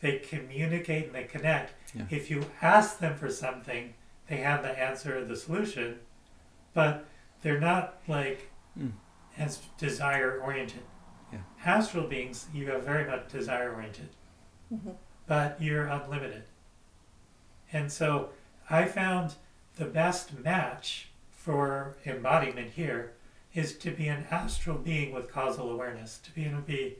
[0.00, 1.74] They communicate and they connect.
[1.94, 2.04] Yeah.
[2.10, 3.94] If you ask them for something,
[4.28, 5.98] they have the answer or the solution,
[6.74, 7.06] but
[7.42, 8.92] they're not like Mm.
[9.36, 10.80] as desire oriented.
[11.30, 11.40] Yeah.
[11.62, 14.08] Astral beings, you are very much desire oriented,
[14.72, 14.96] Mhm.
[15.26, 16.44] but you're unlimited.
[17.70, 18.30] And so
[18.70, 19.34] I found
[19.76, 23.12] the best match for embodiment here
[23.54, 26.96] is to be an astral being with causal awareness, to be able to be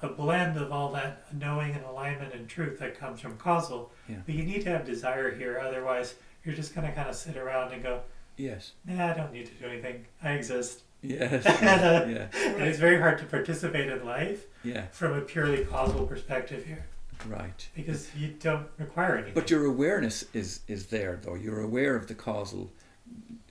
[0.00, 3.92] a blend of all that knowing and alignment and truth that comes from causal.
[4.08, 4.16] Yeah.
[4.26, 6.14] But you need to have desire here, otherwise
[6.44, 8.00] you're just going to kind of sit around and go,
[8.36, 8.72] Yes.
[8.84, 10.06] nah, I don't need to do anything.
[10.22, 10.82] I exist.
[11.02, 11.44] Yes.
[11.46, 12.26] And, uh, yeah.
[12.54, 14.86] And it's very hard to participate in life Yeah.
[14.92, 16.84] from a purely causal perspective here
[17.28, 17.68] Right.
[17.76, 19.34] because you don't require anything.
[19.34, 21.34] But your awareness is is there though.
[21.36, 22.72] You're aware of the causal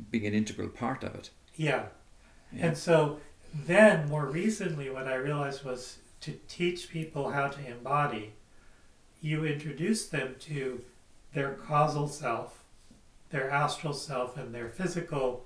[0.10, 1.30] being an integral part of it.
[1.56, 1.86] yeah.
[2.54, 2.68] Yeah.
[2.68, 3.20] And so
[3.54, 8.34] then more recently what I realized was to teach people how to embody,
[9.22, 10.82] you introduce them to
[11.34, 12.64] their causal self,
[13.30, 15.46] their astral self, and their physical,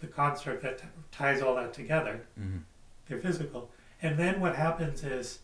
[0.00, 2.58] the construct that t- ties all that together, Mm-hmm.
[3.08, 3.70] their physical.
[4.02, 5.40] And then what happens is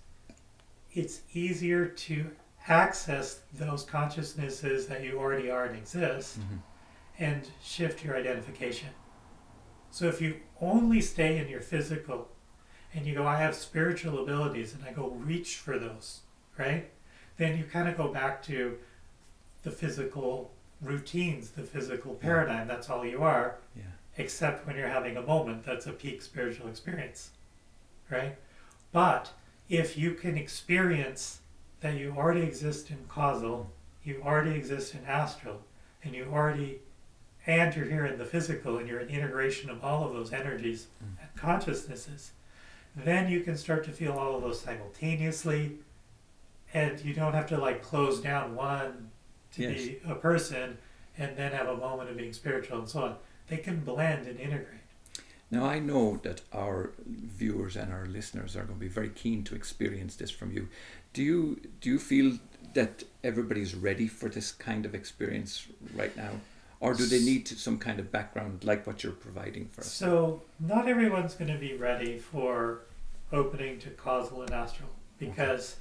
[0.92, 2.26] it's easier to
[2.68, 6.56] access those consciousnesses that you already are and exist Mm-hmm.
[7.18, 8.88] and shift your identification.
[9.92, 12.28] So if you only stay in your physical
[12.94, 16.20] and you go, I have spiritual abilities and I go reach for those,
[16.58, 16.90] right?
[17.36, 18.78] Then you kind of go back to
[19.62, 20.50] the physical
[20.80, 22.66] routines, the physical paradigm.
[22.66, 23.82] That's all you are, Yeah.
[24.16, 27.30] except when you're having a moment that's a peak spiritual experience,
[28.10, 28.36] right?
[28.92, 29.32] But
[29.68, 31.40] if you can experience
[31.80, 33.70] that you already exist in causal,
[34.04, 35.62] you already exist in astral,
[36.02, 36.80] and you already
[37.46, 40.86] and you're here in the physical and you're an integration of all of those energies
[41.02, 41.08] mm.
[41.20, 42.32] and consciousnesses,
[42.96, 45.78] then you can start to feel all of those simultaneously
[46.74, 49.10] and you don't have to like close down one
[49.52, 49.74] to Yes.
[49.74, 50.78] be a person
[51.18, 53.16] and then have a moment of being spiritual and so on.
[53.48, 54.80] They can blend and integrate.
[55.50, 59.44] Now I know that our viewers and our listeners are going to be very keen
[59.44, 60.68] to experience this from you.
[61.12, 62.38] Do you do you feel
[62.72, 66.30] that everybody's ready for this kind of experience right now,
[66.82, 69.90] or do they need to- some kind of background like what you're providing for us?
[69.92, 72.80] So not everyone's going to be ready for
[73.32, 75.76] opening to causal and astral because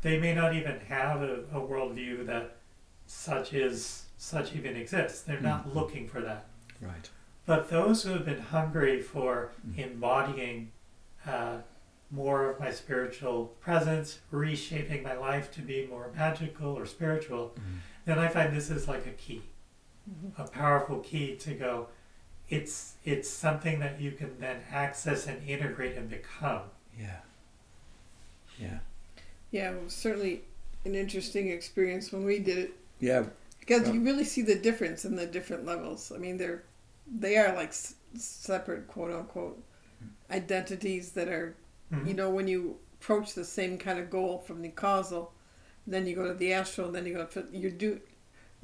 [0.00, 2.56] they may not even have a, a worldview that
[3.06, 5.20] such is such even exists.
[5.22, 5.74] They're not Mhm.
[5.74, 6.46] looking for that.
[6.80, 7.08] Right.
[7.44, 9.78] But those who have been hungry for Mm.
[9.78, 10.72] embodying
[11.26, 11.58] uh,
[12.10, 17.78] more of my spiritual presence, reshaping my life to be more magical or spiritual, Mhm.
[18.04, 19.42] then I find this is like a key,
[20.38, 21.88] A powerful key to go.
[22.48, 26.62] It's it's something that you can then access and integrate and become.
[26.98, 27.20] Yeah.
[28.58, 28.78] Yeah.
[29.50, 30.42] Yeah, it was certainly
[30.84, 32.70] an interesting experience when we did it.
[33.00, 33.24] Yeah.
[33.60, 36.12] because Well- you really see the difference in the different levels.
[36.12, 36.62] I mean, they're
[37.08, 39.62] they are like s- separate quote unquote
[40.30, 41.54] identities that are
[41.92, 42.06] Mhm.
[42.08, 45.32] you know when you approach the same kind of goal from the causal,
[45.86, 48.00] then you go to the astral, then you go to you do.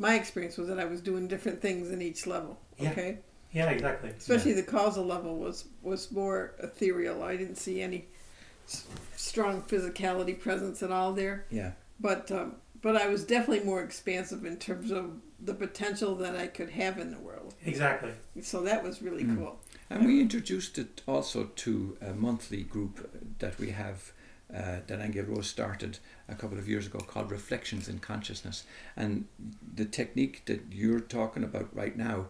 [0.03, 2.59] My experience was that I was doing different things in each level.
[2.79, 2.91] Yeah.
[2.91, 3.19] Okay,
[3.53, 4.11] Yeah, exactly.
[4.19, 7.23] especially the causal level was was more ethereal.
[7.23, 8.01] I didn't see any
[8.67, 8.85] s-
[9.17, 11.73] strong physicality presence at all there Yeah.
[12.01, 15.05] but um, but I was definitely more expansive in terms of
[15.49, 17.55] the potential that I could have in the world.
[17.65, 18.13] Exactly.
[18.43, 19.37] So that was really Mm.
[19.37, 19.61] cool.
[19.91, 22.95] And we introduced it also to a monthly group
[23.39, 23.99] that we have
[24.55, 28.65] uh, that Aengel Rose started a couple of years ago called Reflections in Consciousness.
[28.97, 29.27] And
[29.75, 32.27] the technique that you're talking about right now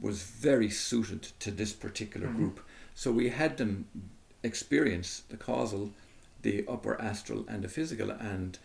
[0.00, 2.36] was very suited to this particular Mhm.
[2.36, 2.60] group.
[2.94, 3.86] So we had them
[4.42, 5.92] experience the causal,
[6.42, 8.10] the upper astral, and the physical.
[8.10, 8.58] And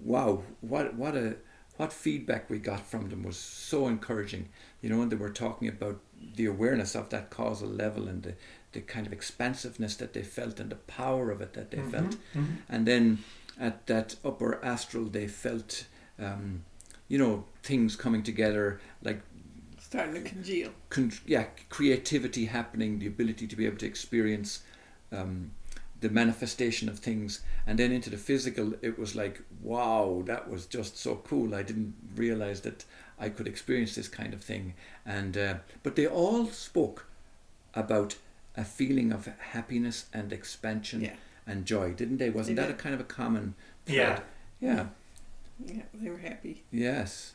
[0.00, 1.36] wow, what what a
[1.78, 4.50] what feedback we got from them was so encouraging.
[4.82, 6.00] You know, and they were talking about
[6.36, 8.34] the awareness of that causal level and the,
[8.72, 12.12] the kind of expansiveness that they felt and the power of it that they felt.
[12.12, 12.56] Mhm, mhm.
[12.68, 13.18] And then
[13.58, 15.86] at that upper astral, they felt,
[16.18, 16.64] um,
[17.08, 19.20] you know, things coming together like
[19.78, 20.70] Starting to congeal.
[20.88, 24.60] con- yeah, creativity happening, the ability to be able to experience
[25.10, 25.50] um,
[26.00, 30.64] the manifestation of things, and then into the physical, it was like, wow, that was
[30.66, 31.54] just so cool.
[31.54, 32.84] I didn't realize that
[33.20, 34.72] I could experience this kind of thing,
[35.04, 37.06] and uh, but they all spoke
[37.74, 38.16] about
[38.56, 41.16] a feeling of happiness and expansion Yeah.
[41.46, 42.30] and joy, didn't they?
[42.30, 43.54] Wasn't They that a kind of a common
[43.86, 44.16] Yeah.
[44.16, 44.26] thread?
[44.60, 44.86] Yeah.
[45.64, 46.62] Yeah, they were happy.
[46.70, 47.34] Yes.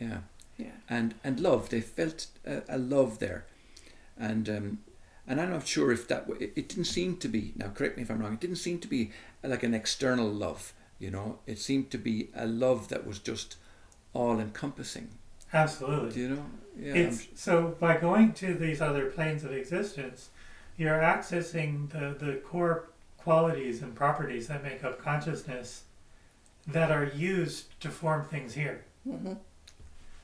[0.00, 0.18] Yeah
[0.56, 0.72] Yeah.
[0.88, 1.68] and and love.
[1.70, 3.44] They felt a, a love there,
[4.18, 4.78] and um,
[5.26, 7.52] and I'm not sure if that it, it didn't seem to be.
[7.56, 8.34] Now, correct me if I'm wrong.
[8.34, 9.10] It didn't seem to be
[9.42, 10.72] like an external love.
[10.98, 13.56] You know, it seemed to be a love that was just
[14.14, 15.08] all encompassing.
[15.52, 16.10] Absolutely.
[16.12, 16.46] Do you know?
[16.78, 16.94] Yeah.
[16.94, 20.30] It's so by going to these other planes of existence,
[20.78, 22.88] you're accessing the, the core
[23.18, 25.82] qualities and properties that make up consciousness
[26.68, 28.84] that are used to form things here.
[29.04, 29.34] hmm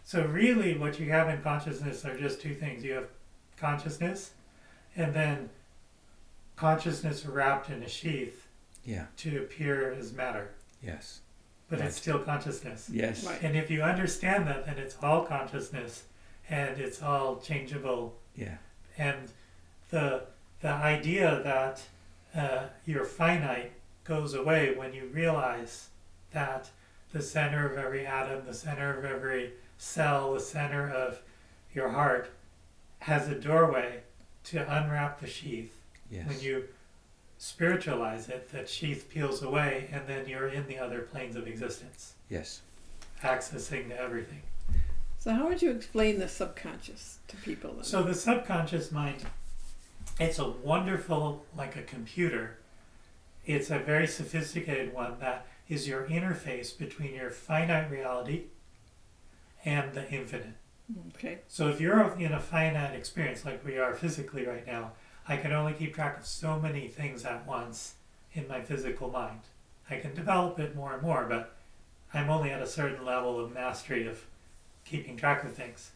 [0.04, 2.82] So really what you have in consciousness are just two things.
[2.84, 3.08] You have
[3.58, 4.30] consciousness
[4.96, 5.50] and then
[6.56, 8.46] consciousness wrapped in a sheath
[8.84, 9.06] yeah.
[9.18, 10.50] to appear as matter.
[10.82, 11.20] Yes.
[11.68, 11.88] But Right.
[11.88, 12.88] it's still consciousness.
[12.92, 13.24] Yes.
[13.26, 13.42] Right.
[13.42, 16.04] And if you understand that, then it's all consciousness
[16.48, 18.58] and it's all changeable Yeah.
[18.98, 19.30] and
[19.90, 20.24] the
[20.64, 21.82] the idea that
[22.34, 23.70] uh, you're finite
[24.04, 25.88] goes away when you realize
[26.32, 26.70] that
[27.12, 31.20] the center of every atom, the center of every cell, the center of
[31.74, 32.30] your heart
[33.00, 34.00] has a doorway
[34.42, 35.76] to unwrap the sheath.
[36.10, 36.26] Yes.
[36.26, 36.64] When you
[37.36, 42.14] spiritualize it, that sheath peels away, and then you're in the other planes of existence,
[42.30, 42.62] yes.
[43.22, 44.40] accessing to everything.
[45.18, 47.74] So how would you explain the subconscious to people?
[47.74, 47.84] Then?
[47.84, 49.26] So the subconscious mind,
[50.18, 52.58] it's a wonderful, like a computer.
[53.44, 58.44] It's a very sophisticated one that is your interface between your finite reality
[59.64, 60.54] and the infinite.
[61.14, 61.40] okay.
[61.48, 64.92] So if you're in a finite experience like we are physically right now,
[65.26, 67.94] I can only keep track of so many things at once
[68.34, 69.40] in my physical mind.
[69.88, 71.56] I can develop it more and more, but
[72.12, 74.24] I'm only at a certain level of mastery of
[74.84, 75.90] keeping track of things.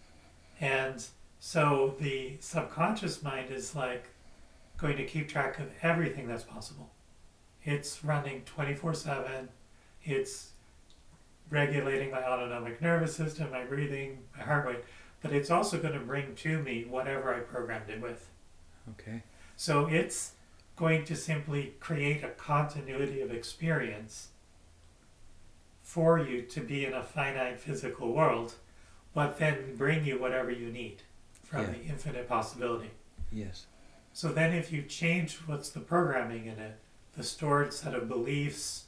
[0.61, 1.04] And
[1.40, 4.09] so the subconscious mind is like
[4.77, 6.90] going to keep track of everything that's possible.
[7.64, 9.48] It's running 24 7.
[10.05, 10.51] It's
[11.51, 14.85] regulating my autonomic nervous system, my breathing, my heart rate,
[15.22, 18.29] but it's also going to bring to me whatever I programmed it with.
[18.90, 19.22] Okay.
[19.57, 20.33] So it's
[20.77, 24.29] going to simply create a continuity of experience
[25.83, 28.55] for you to be in a finite physical world,
[29.14, 31.03] but then bring you whatever you need
[31.48, 31.70] from Yeah.
[31.70, 32.90] the infinite possibility.
[33.32, 33.66] Yes.
[34.12, 36.78] So then, if you change what's the programming in it,
[37.16, 38.84] the stored set of beliefs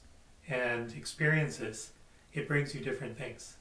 [0.48, 1.90] and experiences,
[2.32, 3.56] it brings you different things.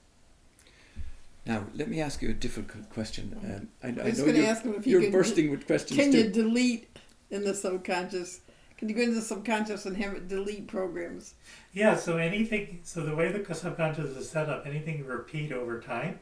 [1.46, 3.36] Now let me ask you a difficult question.
[3.44, 5.12] Um, I, I I was going to you're, ask him if you you're can.
[5.12, 6.18] bursting with questions Can too.
[6.20, 7.00] you delete
[7.32, 8.42] in the subconscious?
[8.78, 11.34] Can you go into the subconscious and have it delete programs?
[11.74, 15.80] Yeah, so anything, so the way the subconscious is set up, anything you repeat over
[15.82, 16.20] time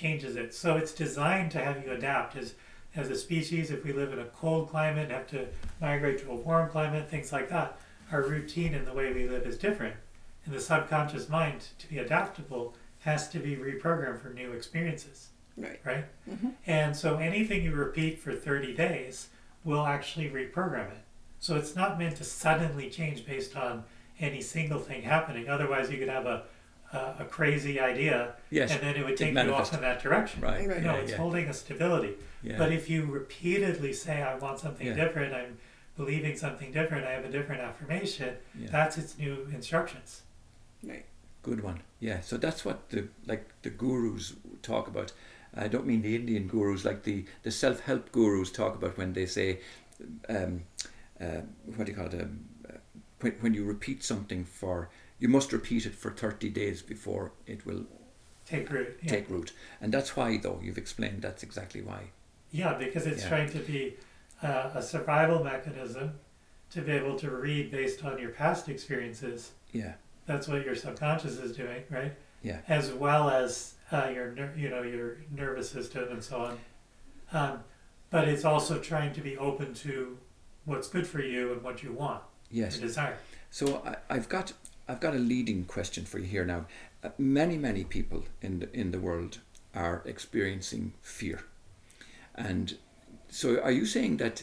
[0.00, 0.54] changes it.
[0.54, 2.36] So it's designed to have you adapt.
[2.36, 2.54] As,
[2.94, 5.46] as a species, if we live in a cold climate and have to
[5.80, 7.78] migrate to a warm climate, things like that,
[8.12, 9.96] our routine and the way we live is different.
[10.44, 15.80] And the subconscious mind, to be adaptable, has to be reprogrammed for new experiences, Right.
[15.84, 16.04] right?
[16.28, 16.52] Mhm.
[16.66, 19.28] And so anything you repeat for 30 days
[19.64, 20.98] will actually reprogram it.
[21.40, 23.84] So it's not meant to suddenly change based on
[24.20, 25.48] any single thing happening.
[25.48, 26.44] Otherwise, you could have a,
[26.92, 28.70] uh, a crazy idea, Yes.
[28.72, 30.40] and then it would it take you off in that direction.
[30.40, 30.68] Right.
[30.68, 30.82] Right.
[30.82, 31.16] No, Yeah, it's yeah.
[31.18, 32.14] holding a stability.
[32.42, 32.58] yeah.
[32.58, 34.94] But if you repeatedly say, I want something Yeah.
[34.94, 35.58] different, I'm
[35.96, 38.68] believing something different, I have a different affirmation, Yeah.
[38.70, 40.22] that's its new instructions.
[40.82, 41.04] Right.
[41.42, 41.80] Good one.
[42.00, 42.20] Yeah.
[42.20, 45.12] So that's what the like the gurus talk about.
[45.54, 49.12] I don't mean the Indian gurus, like the the self help gurus talk about when
[49.12, 49.60] they say,
[50.28, 50.62] um,
[51.20, 51.40] uh,
[51.76, 52.20] what do you call it?
[52.20, 52.78] Um, uh,
[53.20, 57.64] when when you repeat something for you must repeat it for thirty days before it
[57.66, 57.86] will
[58.44, 58.98] Take root.
[59.02, 59.10] Yeah.
[59.10, 59.52] take root.
[59.80, 62.10] And that's why, though you've explained that's exactly why.
[62.52, 63.28] Yeah, because it's Yeah.
[63.28, 63.96] trying to be
[64.42, 66.12] uh, a survival mechanism
[66.70, 69.50] to be able to read based on your past experiences.
[69.72, 69.94] Yeah.
[70.26, 72.14] That's what your subconscious is doing, right?
[72.42, 72.60] Yeah.
[72.68, 76.58] As well as uh, your, ner- you know, your nervous system and so on.
[77.32, 77.64] Um,
[78.10, 80.18] but it's also trying to be open to
[80.64, 82.78] what's good for you and what you want, Yes.
[82.78, 83.16] desire.
[83.50, 84.52] So I, I've got
[84.88, 86.66] I've got a leading question for you here now.
[87.02, 89.40] Uh, many many people in the in the world
[89.74, 91.44] are experiencing fear,
[92.34, 92.76] and
[93.28, 94.42] so are you saying that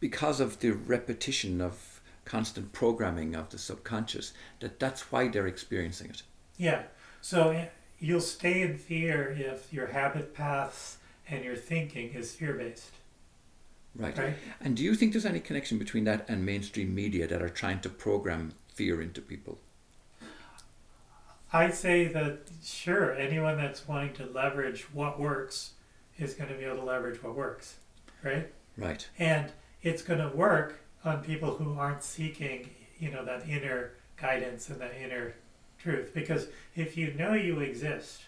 [0.00, 6.10] because of the repetition of constant programming of the subconscious that that's why they're experiencing
[6.10, 6.22] it?
[6.56, 6.82] Yeah.
[7.20, 7.66] So
[8.00, 10.98] you'll stay in fear if your habit paths
[11.28, 12.90] and your thinking is fear based,
[13.94, 14.16] Right.
[14.18, 14.34] right?
[14.60, 17.80] And do you think there's any connection between that and mainstream media that are trying
[17.80, 19.58] to program fear into people?
[21.52, 25.72] I say that sure, anyone that's wanting to leverage what works
[26.18, 27.76] is going to be able to leverage what works,
[28.22, 28.50] right?
[28.76, 29.06] Right.
[29.18, 29.52] And
[29.82, 34.80] it's going to work on people who aren't seeking, you know, that inner guidance and
[34.80, 35.34] that inner
[35.78, 36.12] truth.
[36.14, 38.22] Because if you know you exist,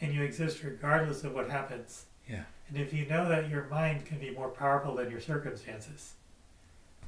[0.00, 2.44] and you exist regardless of what happens, Yeah.
[2.68, 6.14] and if you know that your mind can be more powerful than your circumstances,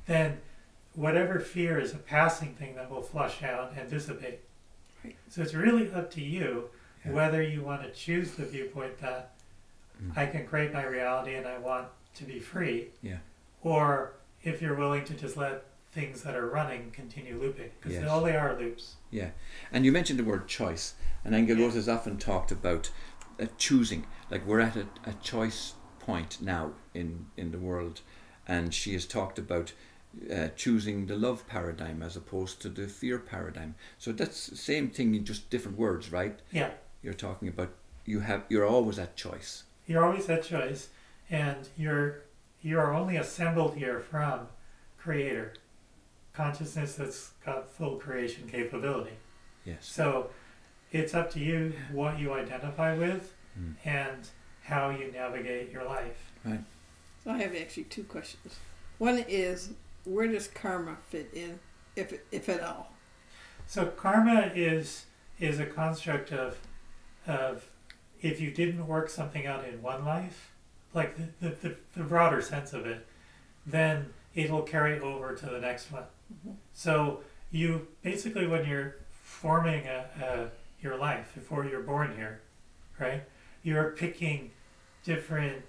[0.06, 0.40] then
[0.94, 4.40] whatever fear is a passing thing that will flush out and dissipate.
[5.04, 5.16] Right.
[5.28, 6.68] So it's really up to you
[7.04, 7.12] Yeah.
[7.12, 9.30] whether you want to choose the viewpoint that
[10.02, 10.16] Mm.
[10.16, 13.18] I can create my reality and I want to be free, Yeah.
[13.62, 18.08] or if you're willing to just let things that are running continue looping, because Yes.
[18.08, 18.96] all they are loops.
[19.10, 19.30] Yeah,
[19.70, 22.90] and you mentioned the word choice, and Aengel Rose has often talked about
[23.40, 24.06] uh, choosing.
[24.30, 28.00] Like we're at a, a choice point now in in the world,
[28.48, 29.72] and she has talked about
[30.34, 33.74] uh, choosing the love paradigm as opposed to the fear paradigm.
[33.98, 36.38] So that's the same thing in just different words, right?
[36.52, 36.70] Yeah,
[37.02, 37.70] You're talking about
[38.04, 39.64] you have you're always at choice.
[39.86, 40.88] you're always at choice,
[41.30, 42.22] and you're
[42.62, 44.48] you're only assembled here from
[44.98, 45.54] creator
[46.32, 49.16] consciousness that's got full creation capability.
[49.64, 49.86] Yes.
[49.86, 50.30] So
[50.92, 53.74] it's up to you what you identify with Mm.
[53.84, 54.28] and
[54.62, 56.32] how you navigate your life.
[56.42, 56.64] Right.
[57.22, 58.56] So I have actually two questions.
[58.96, 61.58] One is where does karma fit in,
[61.96, 62.92] if if at all?
[63.66, 65.06] So karma is
[65.38, 66.58] is a construct of
[67.26, 67.68] of
[68.20, 70.52] if you didn't work something out in one life,
[70.94, 73.04] like the, the, the, the broader sense of it,
[73.66, 76.04] then it'll carry over to the next one.
[76.46, 76.54] Mhm.
[76.72, 80.50] So you basically when you're forming a, a
[80.82, 82.40] your life before you're born here,
[82.98, 83.22] right?
[83.62, 84.50] You're picking
[85.04, 85.62] different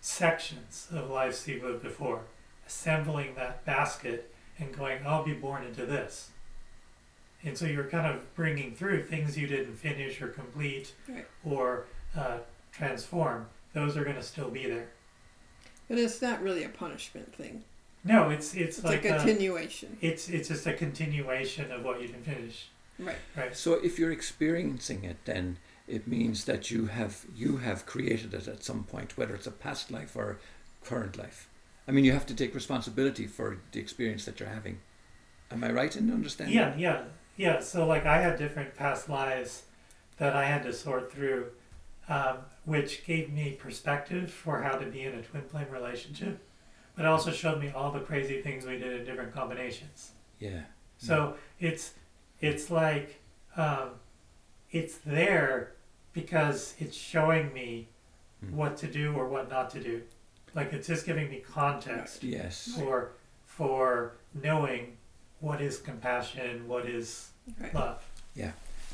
[0.00, 2.22] sections of lives you've lived before,
[2.66, 6.30] assembling that basket and going, I'll be born into this.
[7.42, 11.26] And so you're kind of bringing through things you didn't finish or complete Right.
[11.44, 11.84] or
[12.16, 12.38] uh,
[12.72, 13.46] transform.
[13.74, 14.86] Those are going to still be there.
[15.88, 17.64] But it's not really a punishment thing.
[18.04, 19.96] No, it's it's, It's like a a- continuation.
[20.00, 22.68] it's it's just a continuation of what you didn't finish.
[22.98, 23.16] Right.
[23.36, 23.56] Right.
[23.56, 25.58] So if you're experiencing it, then
[25.88, 29.50] it means that you have you have created it at some point, whether it's a
[29.50, 30.38] past life or
[30.84, 31.48] current life.
[31.86, 34.78] I mean, you have to take responsibility for the experience that you're having.
[35.50, 36.56] Am I right in understanding?
[36.56, 37.02] Yeah, yeah,
[37.36, 37.60] yeah.
[37.60, 39.64] So like I had different past lives
[40.16, 41.48] that I had to sort through,
[42.08, 46.38] um, which gave me perspective for how to be in a twin flame relationship,
[46.96, 50.12] but also showed me all the crazy things we did in different combinations.
[50.38, 50.62] Yeah.
[50.98, 51.92] So it's
[52.40, 53.20] it's like
[53.56, 53.90] um,
[54.70, 55.72] it's there
[56.12, 57.88] because it's showing me
[58.44, 58.50] Mm.
[58.52, 60.02] what to do or what not to do.
[60.54, 62.68] Like it's just giving me context Yes.
[62.78, 63.12] for
[63.46, 64.96] for knowing
[65.40, 67.30] what is compassion, what is
[67.60, 67.74] Right.
[67.74, 68.02] love.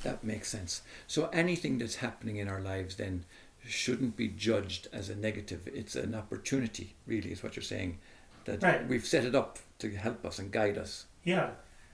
[0.02, 0.80] That makes sense.
[1.06, 3.26] So anything that's happening in our lives then
[3.66, 5.68] shouldn't be judged as a negative.
[5.68, 7.98] It's an opportunity, really, is what you're saying.
[8.46, 8.86] That Right.
[8.88, 11.04] we've set it up to help us and guide us.
[11.22, 11.50] Yeah.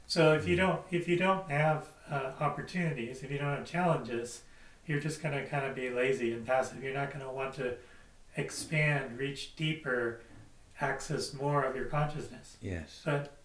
[0.07, 4.43] So if you don't if you don't have uh, opportunities, if you don't have challenges,
[4.87, 6.81] you're just gonna kind of be lazy and passive.
[6.85, 7.77] You're not gonna want to
[8.37, 10.21] expand, reach deeper,
[10.81, 12.57] access more of your consciousness.
[12.61, 13.03] Yes.
[13.05, 13.37] But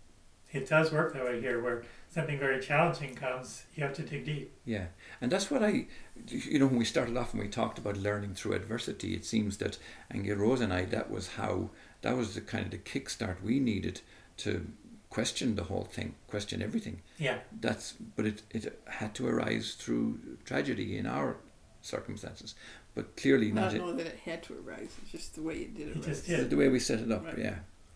[0.51, 4.25] it does work that way here, where something very challenging comes, you have to dig
[4.25, 4.53] deep.
[4.65, 4.87] Yeah,
[5.21, 5.87] and that's what I,
[6.27, 9.57] you know, when we started off and we talked about learning through adversity, it seems
[9.57, 9.77] that
[10.09, 11.69] Angie Rose and I, that was how,
[12.01, 14.01] that was the kind of the kickstart we needed
[14.37, 14.67] to
[15.09, 17.01] question the whole thing, question everything.
[17.17, 21.37] Yeah, That's, but it, it had to arise through tragedy in our
[21.81, 22.55] circumstances,
[22.95, 24.95] but clearly I not don't it, know that it had to arise.
[25.01, 26.05] It's just the way it did It arise.
[26.05, 26.49] just the, did.
[26.49, 27.23] the way we set it up.
[27.25, 27.37] Right.
[27.37, 27.55] Yeah,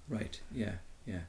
[0.09, 0.39] right.
[0.53, 0.73] Yeah,
[1.05, 1.21] yeah.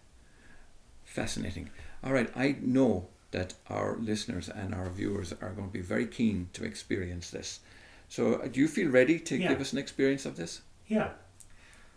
[1.04, 1.70] Fascinating.
[2.04, 6.06] All right, I know that our listeners and our viewers are going to be very
[6.06, 7.60] keen to experience this.
[8.08, 9.48] So, uh, do you feel ready to Yeah.
[9.48, 10.62] give us an experience of this?
[10.86, 11.10] Yeah.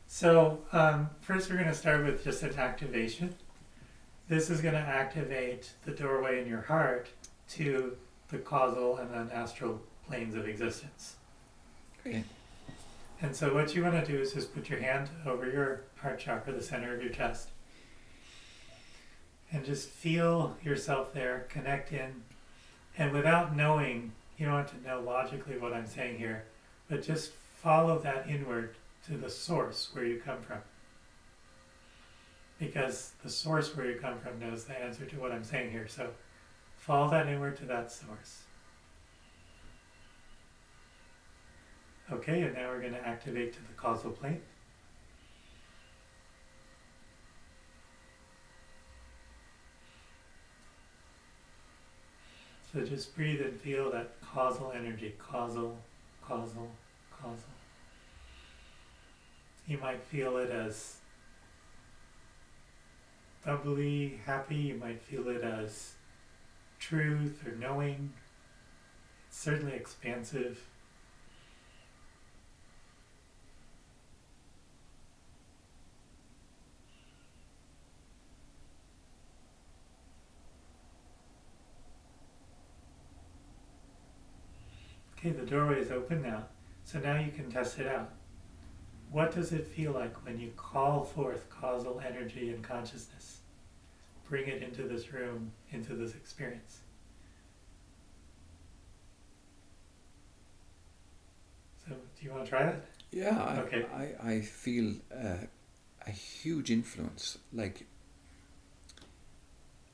[0.08, 3.36] So um, first, we're going to start with just an activation.
[4.28, 7.10] This is going to activate the doorway in your heart
[7.50, 7.96] to
[8.30, 11.16] the causal and then astral planes of existence.
[12.06, 12.24] Okay.
[13.22, 16.20] And so, what you want to do is just put your hand over your heart
[16.20, 17.50] chakra, the center of your chest,
[19.52, 22.24] and just feel yourself there, connect in.
[22.98, 26.46] And without knowing, you don't have to know logically what I'm saying here,
[26.90, 27.32] but just
[27.62, 28.76] follow that inward
[29.08, 30.60] to the source where you come from.
[32.58, 35.88] Because the source where you come from knows the answer to what I'm saying here.
[35.88, 36.10] So
[36.78, 38.44] follow that inward to that source.
[42.12, 44.42] Okay, and now we're going to activate to the causal plane.
[52.74, 55.78] So just breathe and feel that causal energy, causal,
[56.24, 56.70] causal,
[57.12, 57.38] causal.
[59.68, 60.98] You might feel it as
[63.46, 64.56] bubbly, happy.
[64.56, 65.94] You might feel it as
[66.80, 68.14] truth or knowing.
[69.28, 70.60] It's certainly expansive.
[85.20, 86.44] Okay, the doorway is open now.
[86.86, 88.10] So now you can test it out.
[89.12, 93.40] What does it feel like when you call forth causal energy and consciousness?
[94.30, 96.80] Bring it into this room, into this experience.
[101.86, 102.86] So, do you want to try that?
[103.12, 103.86] Yeah, I, Okay.
[103.94, 105.48] I, I feel uh,
[106.06, 107.86] a huge influence, like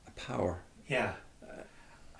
[0.06, 0.60] a power.
[0.86, 1.14] Yeah.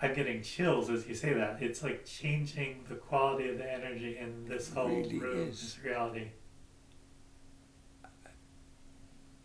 [0.03, 1.63] I'm getting chills as you say that.
[1.63, 5.61] It's like changing the quality of the energy in this whole really room, is.
[5.61, 6.29] this reality.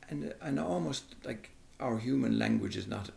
[0.09, 3.09] and and almost like our human language is not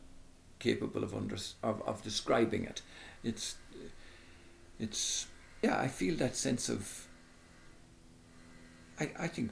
[0.61, 2.81] capable of under, of, of describing it
[3.23, 3.57] it's
[4.79, 5.27] it's
[5.63, 7.07] yeah i feel that sense of
[9.01, 9.51] i i think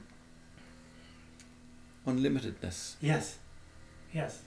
[2.07, 3.37] unlimitedness Yes.
[4.13, 4.41] Yes.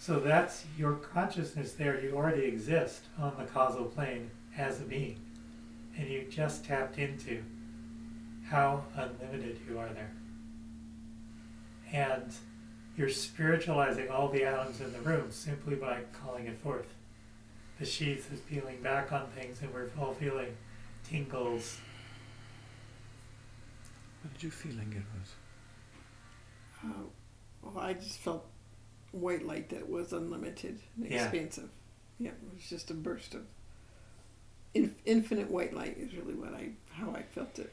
[0.00, 2.00] So that's your consciousness there.
[2.00, 5.20] You already exist on the causal plane as a being.
[5.98, 7.42] And you just tapped into
[8.48, 10.10] how unlimited you are there.
[11.92, 12.32] And
[12.96, 16.94] you're spiritualizing all the atoms in the room simply by calling it forth.
[17.78, 20.56] The sheath is peeling back on things, and we're all feeling
[21.06, 21.76] tingles.
[24.22, 25.34] what did you feel like it was
[26.86, 27.04] Uh,
[27.62, 28.46] well, I just felt
[29.12, 31.24] white light that was unlimited and Yeah.
[31.24, 31.70] expansive.
[32.18, 33.46] Yeah, it was just a burst of
[34.74, 35.96] in, infinite white light.
[35.98, 37.72] Is really what I how I felt it.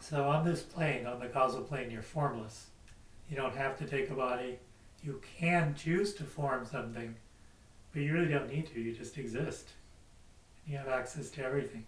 [0.00, 2.66] So on this plane, on the causal plane, you're formless.
[3.28, 4.58] You don't have to take a body.
[5.02, 7.16] You can choose to form something,
[7.92, 8.80] but you really don't need to.
[8.80, 9.70] You just exist.
[10.66, 11.86] You have access to everything.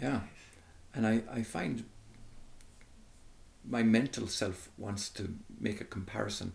[0.00, 0.20] Yeah.
[0.94, 1.84] And i i find
[3.68, 6.52] my mental self wants to make a comparison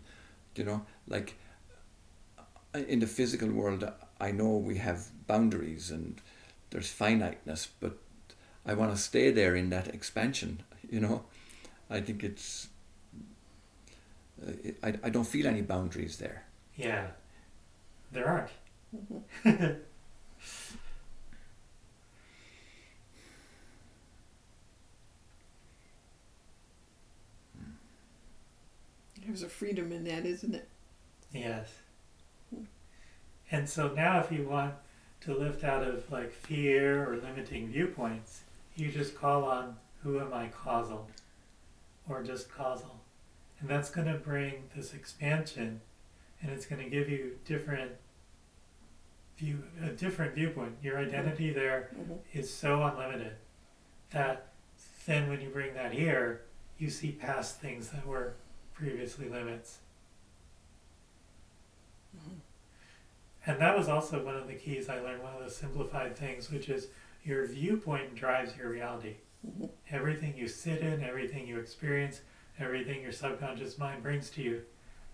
[0.56, 0.82] you know?
[1.06, 1.34] Like
[2.38, 3.90] uh, in the physical world
[4.20, 6.20] i know we have boundaries and
[6.70, 7.98] there's finiteness but
[8.64, 11.24] i want to stay there in that expansion you know?
[11.88, 12.68] I think it's
[14.46, 16.44] uh, I, I don't feel any boundaries there.
[16.76, 17.06] Yeah,
[18.12, 18.26] there
[19.44, 19.78] aren't.
[29.26, 30.68] There's a freedom in that, isn't it?
[31.32, 31.68] Yes.
[33.50, 34.74] And so now, if you want
[35.22, 38.42] to lift out of like fear or limiting viewpoints,
[38.76, 41.08] you just call on who am I causal
[42.08, 43.00] or just causal.
[43.60, 45.80] And that's going to bring this expansion
[46.42, 47.92] and it's going to give you different
[49.38, 50.74] view, a different viewpoint.
[50.82, 51.90] Your identity there
[52.32, 52.50] is Mhm.
[52.50, 53.36] so unlimited
[54.10, 54.48] that
[55.06, 56.42] then when you bring that here,
[56.78, 58.34] you see past things that were
[58.76, 59.78] previously limits.
[63.46, 66.50] And that was also one of the keys I learned, one of the simplified things,
[66.50, 66.88] which is
[67.24, 69.16] your viewpoint drives your reality.
[69.46, 69.70] Mhm.
[69.90, 72.22] Everything you sit in, everything you experience,
[72.58, 74.64] everything your subconscious mind brings to you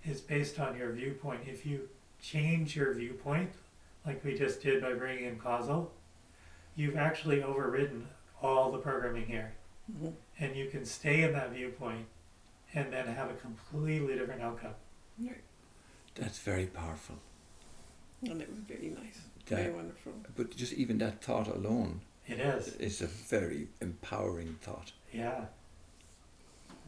[0.05, 1.47] is based on your viewpoint.
[1.47, 1.91] If you
[2.21, 3.53] change your viewpoint,
[4.07, 5.93] like we just did by bringing in causal,
[6.75, 8.09] you've actually overridden
[8.41, 9.53] all the programming here.
[9.93, 10.15] Mhm.
[10.39, 12.07] And you can stay in that viewpoint
[12.75, 14.75] and then have a completely different outcome.
[15.19, 15.43] Right.
[16.15, 17.17] That's very powerful.
[18.23, 19.21] And it was very nice.
[19.47, 20.13] That- Very wonderful.
[20.37, 22.01] But just even that thought alone.
[22.27, 22.77] It is.
[22.79, 24.93] It's a very empowering thought.
[25.13, 25.47] Yeah.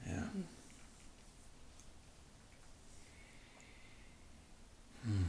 [0.07, 0.21] Yeah.
[0.21, 0.41] Hmm.
[5.05, 5.23] Hmm.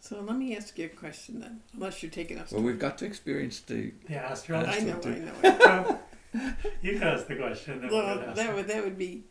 [0.00, 2.50] So let me ask you a question then, unless you're taking us.
[2.52, 3.92] Well, we've got to experience the.
[4.08, 4.66] Yeah, astral.
[4.66, 5.32] I know, I know.
[5.44, 5.98] I know.
[6.82, 7.86] you can ask the question.
[7.90, 9.24] We'll that would that would be.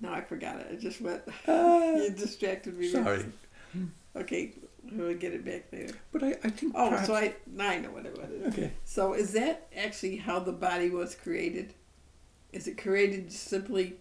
[0.00, 0.68] No, I forgot it.
[0.72, 1.22] I just went.
[1.48, 2.88] Ah, you distracted me.
[2.88, 3.24] sorry,
[4.16, 4.54] Okay,
[4.92, 5.94] we'll get it back later.
[6.12, 6.72] but I, I think.
[6.76, 8.52] Oh, perhaps, so I now I know what it was.
[8.52, 8.72] Okay.
[8.84, 11.74] So is that actually how the body was created?
[12.52, 13.96] Is it created simply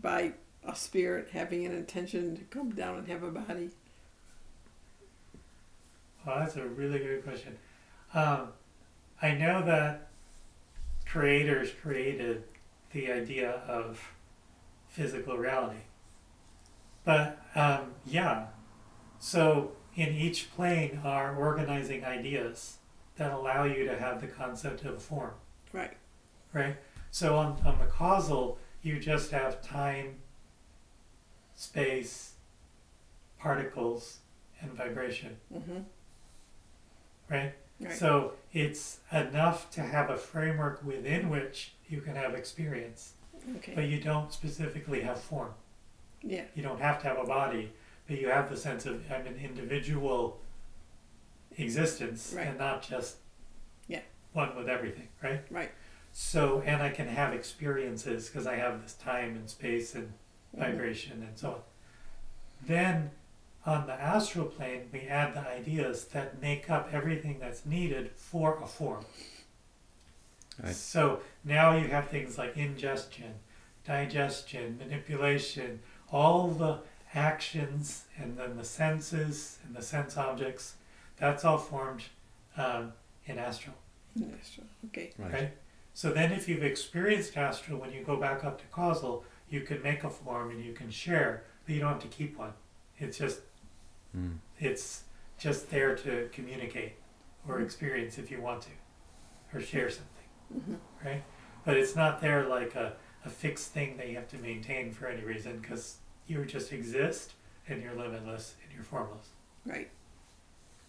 [0.00, 0.34] by
[0.64, 3.70] a spirit having an intention to come down and have a body?
[6.26, 7.56] Well, that's a really good question.
[8.12, 8.48] Um,
[9.22, 10.09] I know that
[11.10, 12.44] creators created
[12.92, 14.00] the idea of
[14.88, 15.80] physical reality.
[17.04, 18.46] But um, yeah,
[19.18, 22.76] so in each plane are organizing ideas
[23.16, 25.32] that allow you to have the concept of form,
[25.72, 25.96] Right.
[26.52, 26.76] right?
[27.10, 30.16] So on, on the causal, you just have time,
[31.54, 32.32] space,
[33.38, 34.18] particles,
[34.60, 35.78] and vibration, Mm-hmm.
[37.30, 37.52] right?
[37.80, 37.92] Right.
[37.96, 43.14] So it's enough to have a framework within which you can have experience,
[43.56, 43.72] okay.
[43.74, 45.52] but you don't specifically have form.
[46.22, 46.44] yeah.
[46.54, 47.72] You don't have to have a body,
[48.06, 50.40] but you have the sense of I'm an individual
[51.56, 52.46] existence Right.
[52.48, 53.16] and not just
[53.88, 54.00] Yeah.
[54.32, 55.40] one with everything, right?
[55.50, 55.70] Right.
[56.12, 60.12] So, and I can have experiences because I have this time and space and
[60.54, 60.58] Mhm.
[60.60, 61.62] vibration and so on.
[62.62, 63.10] Then
[63.66, 68.58] on the astral plane, we add the ideas that make up everything that's needed for
[68.62, 69.04] a form.
[70.62, 70.74] Right.
[70.74, 73.34] So now you have things like ingestion,
[73.84, 75.80] digestion, manipulation,
[76.10, 76.78] all the
[77.14, 80.74] actions, and then the senses and the sense objects.
[81.18, 82.04] That's all formed
[82.56, 82.92] um,
[83.26, 83.76] in astral,
[84.16, 84.64] That's true.
[84.86, 85.12] Okay.
[85.18, 85.32] Right.
[85.32, 85.50] right?
[85.92, 89.82] So then, if you've experienced astral, when you go back up to causal, you can
[89.82, 92.52] make a form and you can share, but you don't have to keep one.
[92.98, 93.40] It's just
[94.16, 94.38] Mm.
[94.58, 95.04] it's
[95.38, 96.94] just there to communicate
[97.48, 98.70] or experience if you want to,
[99.54, 101.22] or share something, hmm right?
[101.64, 102.94] But it's not there like a,
[103.24, 105.96] a fixed thing that you have to maintain for any reason because
[106.26, 107.34] you just exist
[107.68, 109.28] and you're limitless and you're formless.
[109.64, 109.90] Right.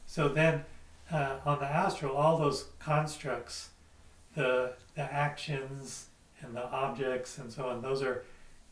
[0.05, 0.65] So then,
[1.11, 3.69] uh, on the astral, all those constructs,
[4.35, 6.07] the the actions
[6.41, 8.23] and the objects and so on, those are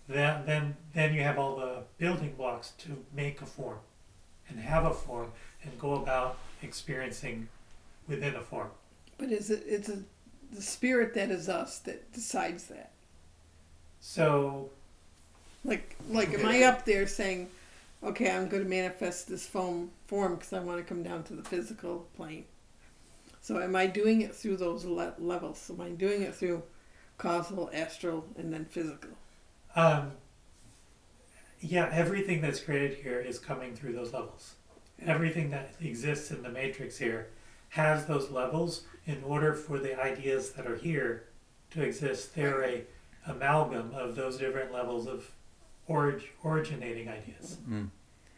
[0.08, 3.80] then then then you have all the building blocks to make a form,
[4.50, 5.32] and have a form,
[5.64, 7.48] and go about experiencing
[8.08, 8.70] within a form.
[9.20, 10.04] But is it it's a,
[10.52, 12.92] the spirit that is us that decides that?
[14.02, 14.72] So
[15.64, 17.50] Like like am I up there saying,
[18.04, 21.34] okay, I'm going to manifest this foam form because I want to come down to
[21.36, 22.46] the physical plane.
[23.42, 25.70] So am I doing it through those le- levels?
[25.70, 26.64] Am I doing it through
[27.18, 29.18] causal, astral, and then physical?
[29.76, 30.12] um,
[31.62, 34.56] yeah, everything that's created here is coming through those levels.
[35.06, 37.28] Everything that exists in the matrix here
[37.70, 41.26] has those levels in order for the ideas that are here
[41.72, 42.36] to exist.
[42.36, 42.84] They're a
[43.28, 45.32] amalgam of those different levels of
[45.88, 47.90] orig- originating ideas, Mm.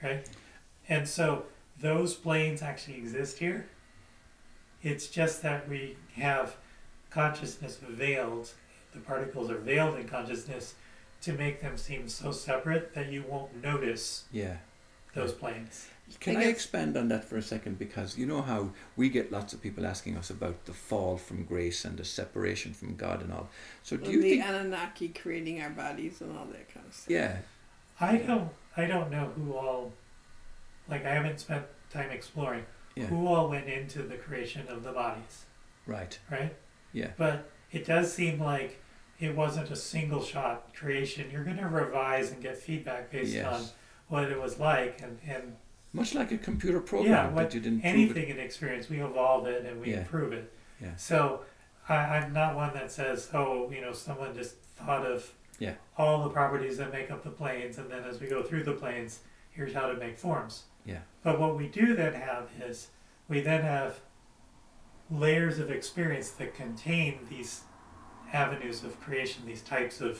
[0.04, 0.28] right?
[0.90, 1.46] And so
[1.80, 3.68] those planes actually exist here.
[4.84, 6.56] It's just that we have
[7.10, 8.52] consciousness veiled.
[8.94, 10.74] The particles are veiled in consciousness
[11.22, 14.58] to make them seem so separate that you won't notice Yeah.
[15.14, 15.88] those planes.
[16.20, 17.80] Can I I expand on that for a second?
[17.80, 21.46] Because you know how we get lots of people asking us about the fall from
[21.46, 23.50] grace and the separation from God and all.
[23.84, 24.46] So do And you the think?
[24.46, 27.10] Anunnaki creating our bodies and all that kind of stuff.
[27.12, 27.38] Yeah.
[28.00, 29.94] I don't I don't know who all
[30.90, 32.66] like I haven't spent time exploring
[32.96, 33.06] Yeah.
[33.06, 35.46] who all went into the creation of the bodies,
[35.86, 36.18] Right.
[36.30, 36.54] right?
[36.94, 37.12] Yeah.
[37.18, 38.82] But it does seem like
[39.22, 41.30] it wasn't a single shot creation.
[41.32, 43.54] You're going to revise and get feedback based Yes.
[43.54, 43.66] on
[44.10, 45.56] what it was like and, and
[45.94, 48.38] Much like a computer yeah, program what that you didn't anything it.
[48.38, 50.00] in experience, we evolve it and we Yeah.
[50.00, 50.52] improve it.
[50.82, 50.96] Yeah.
[50.96, 51.42] So
[51.88, 55.76] I, I'm not one that says, oh, you know, someone just thought of Yeah.
[55.98, 58.74] all the properties that make up the planes, and then as we go through the
[58.74, 59.20] planes,
[59.52, 60.64] here's how to make forms.
[60.86, 61.00] Yeah.
[61.24, 62.88] But what we do then have is
[63.28, 64.00] we then have
[65.12, 67.62] layers of experience that contain these
[68.34, 70.20] avenues of creation, these types of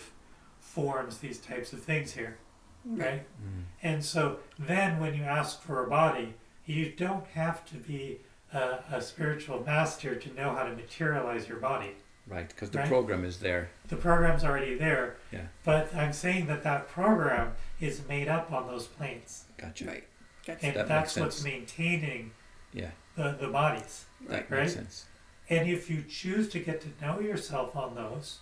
[0.60, 2.38] forms, these types of things here,
[2.86, 3.24] right?
[3.44, 3.64] Mm.
[3.84, 6.34] And so then when you ask for a body,
[6.66, 8.20] you don't have to be
[8.54, 11.92] a, a spiritual master to know how to materialize your body.
[12.28, 12.88] Right, because the Right.
[12.88, 13.70] program is there.
[13.88, 15.16] The program's already there.
[15.32, 15.48] Yeah.
[15.64, 19.46] But I'm saying that that program is made up on those planes.
[19.58, 19.86] Gotcha.
[19.86, 20.04] Right.
[20.46, 20.66] Gotcha.
[20.66, 22.32] And That that's makes what's maintaining
[22.74, 24.06] Yeah, the, the bodies.
[24.30, 24.62] that Right.
[24.62, 25.06] makes sense.
[25.52, 28.40] And if you choose to get to know yourself on those,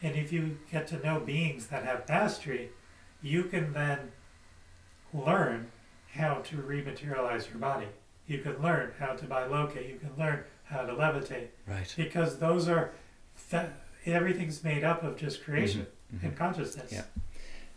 [0.00, 2.70] and if you get to know beings that have mastery,
[3.20, 4.12] you can then
[5.12, 5.72] learn
[6.12, 7.88] how to rematerialize your body.
[8.28, 9.88] You can learn how to bilocate.
[9.88, 11.48] You can learn how to levitate.
[11.66, 11.92] Right.
[11.96, 12.92] Because those are,
[14.06, 16.22] everything's made up of just creation Mhm.
[16.22, 16.92] and consciousness.
[16.92, 17.04] Yeah.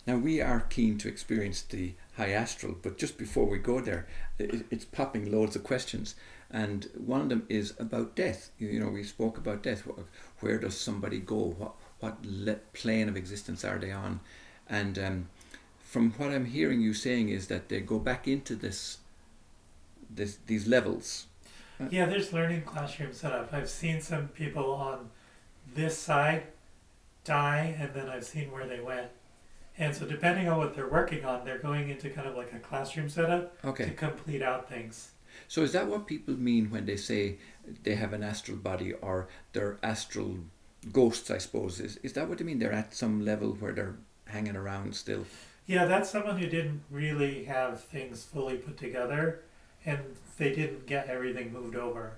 [0.06, 4.08] Now we are keen to experience the high astral, but just before we go there,
[4.38, 6.16] it, it's popping loads of questions,
[6.52, 8.52] and one of them is about death.
[8.58, 9.84] You, you know, we spoke about death.
[9.86, 11.56] Wh- Where does somebody go?
[11.58, 14.20] What what le- plane of existence are they on?
[14.70, 15.30] And um,
[15.84, 18.98] from what I'm hearing you saying is that they go back into this,
[20.10, 21.26] this these levels.
[21.92, 23.54] Yeah, there's learning classroom set up.
[23.54, 25.10] I've seen some people on
[25.76, 26.44] this side
[27.24, 29.08] die, and then I've seen where they went.
[29.78, 32.58] And so, depending on what they're working on, they're going into kind of like a
[32.60, 35.12] classroom setup to complete out things.
[35.48, 37.38] So is that what people mean when they say
[37.84, 40.38] they have an astral body or they're astral
[40.92, 41.32] ghosts?
[41.32, 42.60] I suppose is is that what they mean?
[42.60, 43.96] They're at some level where they're
[44.26, 45.26] hanging around still.
[45.66, 49.42] Yeah, that's someone who didn't really have things fully put together,
[49.86, 50.00] and
[50.38, 52.14] they didn't get everything moved over.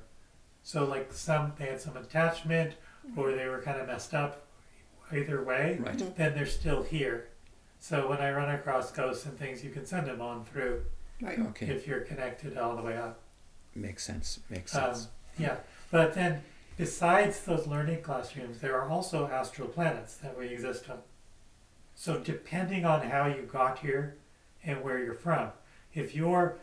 [0.62, 2.76] So, like some, they had some attachment,
[3.18, 4.46] or they were kind of messed up.
[5.12, 6.16] Either way, Right.
[6.16, 7.30] then they're still here.
[7.80, 10.84] So when I run across ghosts and things, you can send them on through
[11.22, 11.40] Right.
[11.40, 11.68] Okay.
[11.68, 13.20] if you're connected all the way up.
[13.76, 14.40] Makes sense.
[14.50, 15.08] Makes Um, sense.
[15.38, 15.58] yeah,
[15.92, 16.42] but then
[16.78, 21.00] besides those learning classrooms, there are also astral planets that we exist on.
[21.96, 24.16] So depending on how you got here
[24.64, 25.52] and where you're from,
[25.94, 26.58] if you're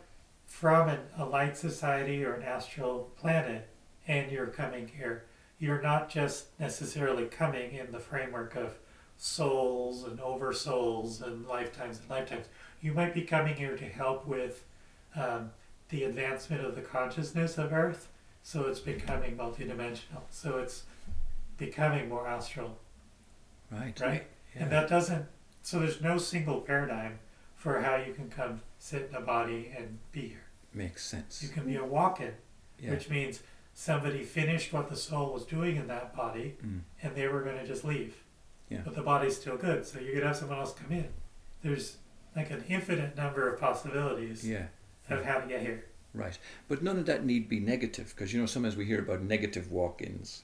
[0.47, 3.67] from an, a light society or an astral planet
[4.07, 5.25] and you're coming here,
[5.59, 8.77] you're not just necessarily coming in the framework of
[9.17, 12.45] souls and over souls and lifetimes and lifetimes.
[12.81, 14.63] You might be coming here to help with
[15.15, 15.51] um,
[15.89, 18.09] the advancement of the consciousness of Earth,
[18.43, 20.21] so it's becoming multidimensional.
[20.29, 20.83] So it's
[21.57, 22.77] becoming more astral,
[23.71, 23.99] right.
[23.99, 24.27] right?
[24.55, 24.63] Yeah.
[24.63, 25.25] And that doesn't.
[25.63, 27.19] So there's no single paradigm
[27.55, 30.43] for how you can come sit in a body and be here.
[30.73, 31.41] Makes sense.
[31.41, 32.33] You can be a walk-in,
[32.79, 32.91] Yeah.
[32.91, 33.41] which means
[33.73, 36.81] somebody finished what the soul was doing in that body, Mm.
[37.01, 38.15] and they were going to just leave.
[38.69, 38.81] Yeah.
[38.83, 41.07] But the body's still good, so you could have someone else come in.
[41.63, 41.97] There's
[42.35, 44.67] like an infinite number of possibilities Yeah.
[45.09, 45.85] of how to get here.
[46.13, 46.37] Right.
[46.67, 49.71] But none of that need be negative because you know sometimes we hear about negative
[49.71, 50.43] walk-ins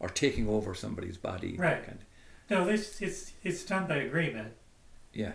[0.00, 1.56] or taking over somebody's body.
[1.56, 1.84] Right.
[1.84, 2.04] kind-
[2.50, 4.54] No, this it's it's done by agreement.
[5.12, 5.32] Yeah.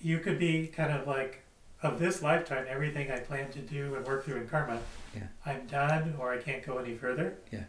[0.00, 1.40] You could be kind of like
[1.82, 4.80] of this lifetime, everything I plan to do and work through in karma,
[5.14, 5.26] Yeah.
[5.44, 7.38] I'm done or I can't go any further.
[7.50, 7.64] Yeah.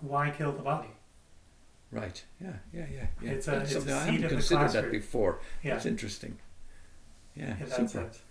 [0.00, 0.88] Why kill the body?
[1.92, 2.22] Right.
[2.40, 2.52] Yeah.
[2.72, 2.86] Yeah.
[2.92, 3.06] Yeah.
[3.22, 3.30] Yeah.
[3.30, 5.40] It's a- it's a something I seed haven't considered that before.
[5.62, 5.74] Yeah.
[5.74, 6.38] That's interesting.
[7.34, 7.52] Yeah.
[7.52, 7.88] in that super.
[7.88, 8.22] sense.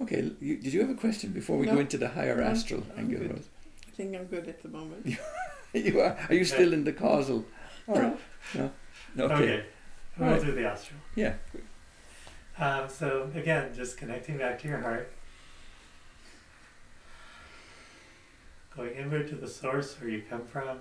[0.00, 0.30] Okay.
[0.40, 1.74] You, did you have a question before we No.
[1.74, 3.18] go into the higher No, astral I'm angle?
[3.28, 3.44] good.
[3.86, 5.06] I think I'm good at the moment.
[5.74, 6.16] you are.
[6.28, 7.44] Are you still in the causal?
[7.86, 8.18] All right.
[9.14, 9.24] No.
[9.26, 9.34] Okay.
[9.34, 9.64] Okay.
[10.18, 10.40] We'll Right.
[10.44, 10.98] do the astral.
[11.14, 11.34] Yeah.
[12.58, 15.10] Um, so again, just connecting back to your heart.
[18.76, 20.78] Going inward to the source where you come from.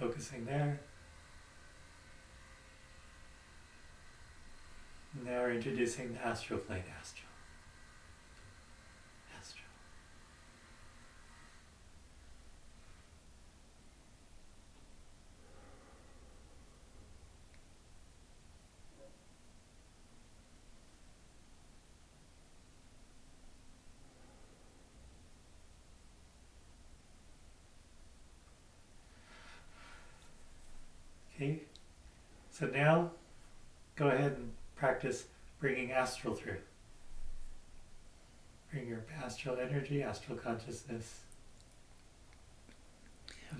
[0.00, 0.80] Focusing there.
[5.22, 6.82] Now we're introducing the astral plane.
[6.98, 7.26] Astral.
[31.40, 31.60] Okay.
[32.60, 33.12] So now,
[33.96, 35.24] go ahead and practice
[35.60, 36.58] bringing astral through.
[38.70, 41.20] Bring your astral energy, astral consciousness.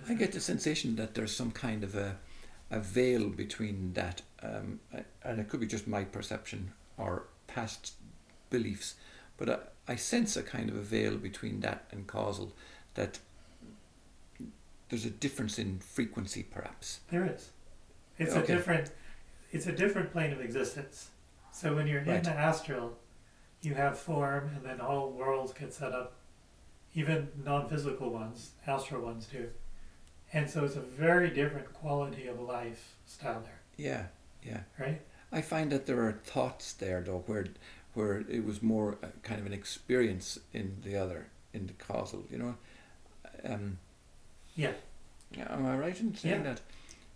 [0.06, 2.18] I get the sensation that there's some kind of a,
[2.70, 4.80] a veil between that, um,
[5.24, 7.94] and it could be just my perception or past
[8.50, 8.96] beliefs,
[9.38, 12.52] but I, I sense a kind of a veil between that and causal.
[12.94, 13.18] That
[14.90, 17.00] there's a difference in frequency, perhaps.
[17.10, 17.50] There is.
[18.20, 18.52] It's Okay.
[18.52, 18.90] a different.
[19.50, 21.10] It's a different plane of existence.
[21.52, 22.96] So when you're in the astral,
[23.62, 26.12] you have form, and then whole worlds get set up.
[26.94, 29.48] Even non-physical ones, astral ones do.
[30.32, 34.06] And so it's a very different quality of life style there, Yeah,
[34.44, 34.60] yeah.
[34.78, 35.00] right?
[35.32, 37.46] I find that there are thoughts there though where
[37.94, 42.38] where it was more kind of an experience in the other in the causal you
[42.38, 42.54] know
[43.44, 43.78] um,
[44.54, 44.72] Yeah.
[45.48, 46.54] am I right in saying Yeah.
[46.54, 46.60] that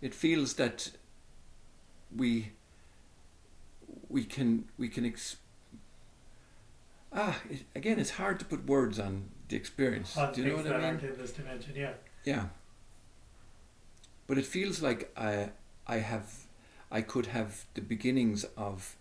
[0.05, 0.91] it feels that
[2.15, 2.51] we
[4.07, 5.37] we can we can ex-
[7.11, 9.13] ah it, again it's hard to put words on
[9.49, 11.93] the experience do you know what I mean dimension, yeah.
[12.23, 12.45] yeah.
[14.27, 15.49] But it feels like I
[15.87, 16.27] I have
[16.91, 18.95] I could have the beginnings of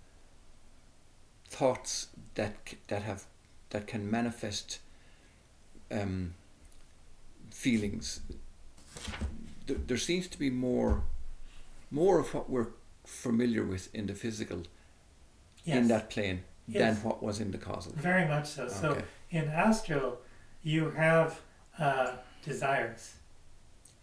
[1.49, 2.55] thoughts that
[2.89, 3.25] that have
[3.71, 4.79] that can manifest
[5.91, 6.35] um,
[7.51, 8.21] feelings.
[9.67, 11.03] There, there seems to be more
[11.91, 12.69] more of what we're
[13.05, 14.63] familiar with in the physical
[15.65, 15.77] Yes.
[15.79, 16.81] in that plane Yes.
[16.97, 17.93] than what was in the causal.
[17.97, 18.69] Very much so.
[18.69, 20.19] So in astral,
[20.63, 21.41] you have
[21.79, 23.15] uh, desires.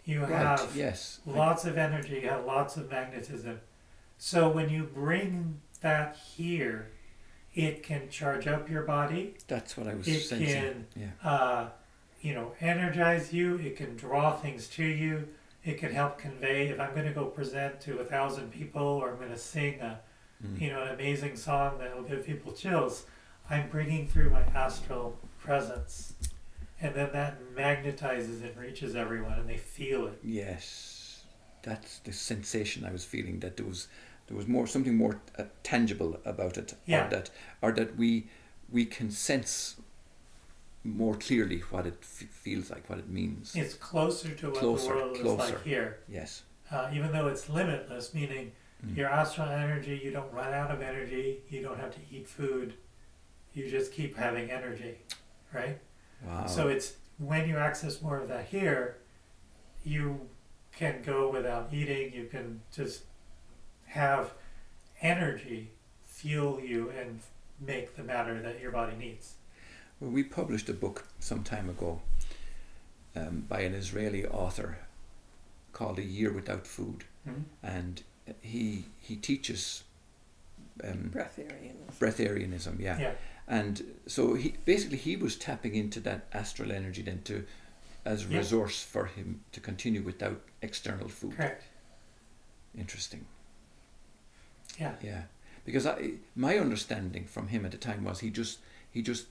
[0.06, 0.32] You Right.
[0.32, 1.20] have Yes.
[1.26, 3.62] lots of energy, you have lots of magnetism.
[4.18, 6.90] So when you bring that here,
[7.54, 9.36] it can charge up your body.
[9.48, 10.48] That's what I was It sensing.
[10.48, 11.12] can, Yeah.
[11.30, 11.70] uh,
[12.22, 13.58] you know, energize you.
[13.58, 15.28] It can draw things to you.
[15.64, 16.70] It can help convey.
[16.70, 19.80] If I'm going to go present to a thousand people, or I'm going to sing
[19.82, 20.00] a,
[20.44, 20.60] Mm.
[20.60, 23.06] you know, an amazing song that will give people chills,
[23.48, 26.14] I'm bringing through my astral presence,
[26.82, 30.18] and then that magnetizes and reaches everyone, and they feel it.
[30.24, 31.26] Yes,
[31.62, 33.88] that's the sensation I was feeling that there was
[34.28, 37.06] there was more something more uh, tangible about it, Yeah.
[37.06, 37.30] or that
[37.62, 38.28] or that we
[38.72, 39.76] we can sense
[40.84, 43.56] more clearly what it f- feels like, what it means.
[43.56, 46.00] It's closer to what Closer, the world is like here.
[46.10, 48.52] Yes, uh, even though it's limitless, meaning
[48.86, 48.98] Mm.
[48.98, 52.74] your astral energy, you don't run out of energy, you don't have to eat food,
[53.54, 54.98] you just keep having energy,
[55.54, 55.78] right?
[56.26, 56.48] wow.
[56.48, 58.98] So it's when you access more of that here,
[59.84, 60.28] you
[60.76, 63.04] can go without eating, you can just
[63.86, 64.34] have
[65.02, 65.72] energy
[66.06, 67.20] fuel you and
[67.60, 69.36] make the matter that your body needs.
[70.02, 72.02] Well, we published a book some time ago
[73.16, 74.80] um, by an Israeli author
[75.74, 77.44] called A Year Without Food, Mhm.
[77.64, 78.04] and
[78.42, 79.84] he he teaches
[80.84, 81.76] um, breatharian.
[82.00, 82.80] breatharianism.
[82.80, 83.00] Yeah.
[83.00, 83.14] Yeah.
[83.48, 87.46] And so he basically he was tapping into that astral energy then to
[88.06, 88.40] as a Yeah.
[88.40, 91.36] resource for him to continue without external food.
[91.36, 91.64] Correct.
[92.76, 93.26] Interesting.
[94.80, 94.96] Yeah.
[95.04, 95.24] Yeah.
[95.66, 98.60] Because I, my understanding from him at the time was he just
[98.92, 99.28] he just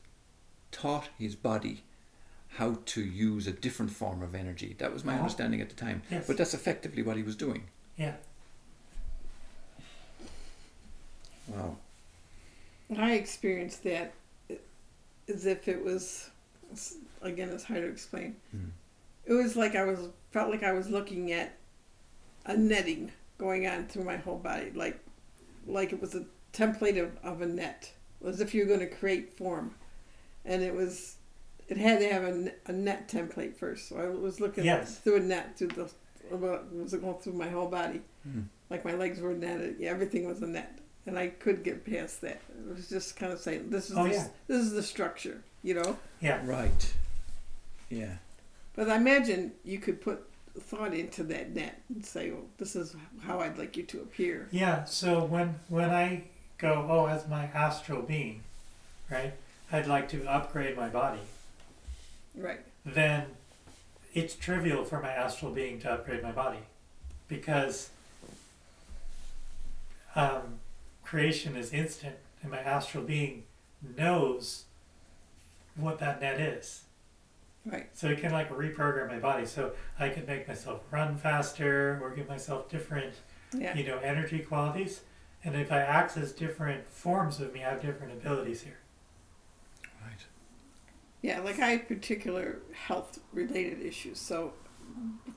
[0.72, 1.82] taught his body
[2.54, 4.74] how to use a different form of energy.
[4.78, 5.22] That was my Uh-huh.
[5.22, 6.02] understanding at the time.
[6.10, 6.26] Yes.
[6.26, 7.64] But that's effectively what he was doing.
[7.96, 8.16] Yeah.
[11.48, 11.76] Wow.
[12.98, 14.12] I experienced that
[15.28, 16.30] as if it was,
[17.22, 18.36] again, it's hard to explain.
[18.54, 18.70] Mm.
[19.26, 21.56] It was like I was felt like I was looking at
[22.46, 24.98] a netting going on through my whole body, like
[25.66, 27.92] like it was a template of, of a net,
[28.26, 29.74] as if you were going to create form,
[30.44, 31.16] and it was
[31.68, 33.88] it had to have a, a net template first.
[33.88, 34.98] So I was looking Yes.
[34.98, 35.90] through a net through the
[36.32, 38.44] about- it was going through my whole body, Mm.
[38.68, 39.76] like my legs were netted.
[39.78, 42.40] Yeah, everything was a net, and I could get past that.
[42.68, 44.28] It was just kind of saying this is Oh, the, yeah.
[44.48, 45.96] this is the structure, you know.
[46.20, 46.40] Yeah.
[46.44, 46.92] Right.
[47.88, 48.16] Yeah.
[48.74, 50.26] But I imagine you could put
[50.58, 54.48] thought into that net and say, "Well, this is how I'd like you to appear."
[54.50, 56.24] Yeah, so when when I
[56.58, 58.42] go, oh, as my astral being,
[59.10, 59.32] right,
[59.72, 61.20] I'd like to upgrade my body,
[62.34, 62.60] Right.
[62.84, 63.26] then
[64.12, 66.58] it's trivial for my astral being to upgrade my body
[67.28, 67.90] because
[70.16, 70.58] um,
[71.04, 73.44] creation is instant and my astral being
[73.96, 74.64] knows
[75.76, 76.82] what that net is.
[77.64, 77.88] Right.
[77.92, 79.46] So it can like reprogram my body.
[79.46, 83.14] So I could make myself run faster or give myself different
[83.56, 83.76] Yeah.
[83.76, 85.02] you know, energy qualities.
[85.44, 88.78] And if I access different forms of me, I have different abilities here.
[91.22, 91.30] Right.
[91.32, 91.40] Yeah.
[91.40, 94.52] Like I had particular health related issues, so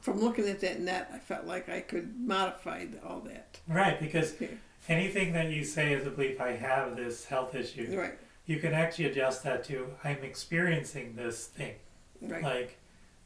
[0.01, 3.59] from looking at that net, I felt like I could modify all that.
[3.67, 4.47] Right, because Yeah.
[4.89, 8.13] anything that you say is a belief, I have this health issue, Right.
[8.45, 11.75] you can actually adjust that to, I'm experiencing this thing.
[12.21, 12.41] Right.
[12.43, 12.77] Like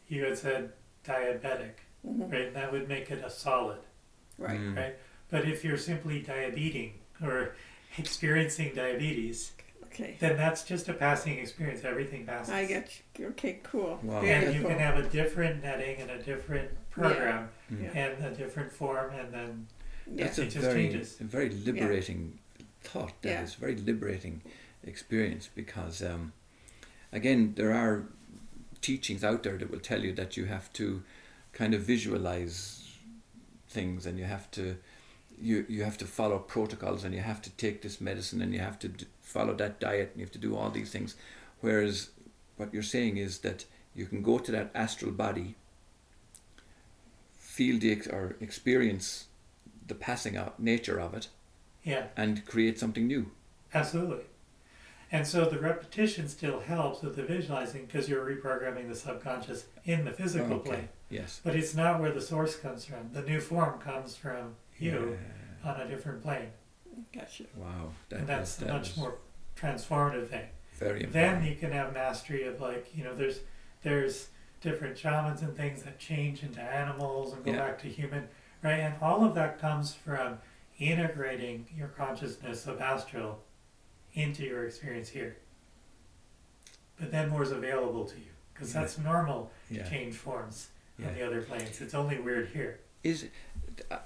[0.09, 0.73] you had said,
[1.05, 2.31] diabetic, Mhm.
[2.31, 2.53] right?
[2.53, 3.79] That would make it a solid,
[4.37, 4.59] Right.
[4.59, 4.75] Mm.
[4.75, 4.95] right?
[5.29, 7.55] But if you're simply diabeting or
[7.97, 9.53] experiencing diabetes,
[9.99, 10.15] Okay.
[10.19, 11.83] then that's just a passing experience.
[11.83, 12.53] Everything passes.
[12.53, 13.27] I get you.
[13.29, 13.99] Okay, cool.
[14.03, 14.21] Wow.
[14.21, 17.89] Very And you can have a different netting and a different program Yeah.
[17.95, 19.67] and a different form, and then
[20.09, 20.25] Yeah.
[20.25, 21.19] That's a It just very, changes.
[21.19, 22.39] a very liberating
[22.81, 23.21] thought.
[23.23, 23.43] That Yeah.
[23.43, 24.41] is very liberating
[24.85, 26.31] experience because, um,
[27.11, 28.05] again, there are
[28.81, 31.03] teachings out there that will tell you that you have to
[31.51, 32.97] kind of visualize
[33.67, 34.77] things and you have to
[35.41, 38.59] you you have to follow protocols and you have to take this medicine and you
[38.59, 41.15] have to d- follow that diet and you have to do all these things
[41.61, 42.09] whereas
[42.57, 43.65] what you're saying is that
[43.95, 45.55] you can go to that astral body
[47.38, 49.25] feel the ex- or experience
[49.88, 51.29] the passing out nature of it
[51.83, 53.31] yeah, and create something new
[53.73, 54.23] absolutely.
[55.09, 60.03] And so the repetition still helps with the visualizing because you're reprogramming the subconscious in
[60.03, 60.89] the physical plane.
[61.09, 63.11] yes But it's not where the source comes from.
[63.13, 65.17] The new form comes from you
[65.63, 66.49] on a different plane.
[67.13, 67.43] Gotcha.
[67.55, 69.17] wow that, and that's that, a much is more
[69.55, 70.47] transformative thing.
[70.80, 71.13] very important.
[71.13, 73.39] Then you can have mastery of like, you know, there's
[73.84, 74.30] there's
[74.61, 77.59] different shamans and things that change into animals and go Yeah.
[77.59, 78.28] back to human,
[78.63, 78.80] right?
[78.80, 80.39] And all of that comes from
[80.80, 83.43] integrating your consciousness of astral
[84.13, 85.38] into your experience here.
[86.99, 88.82] But then more is available to you because Yeah.
[88.82, 91.09] that's normal yeah change forms Yeah.
[91.09, 91.80] on the other planes.
[91.82, 92.80] It's only weird here.
[93.03, 93.28] is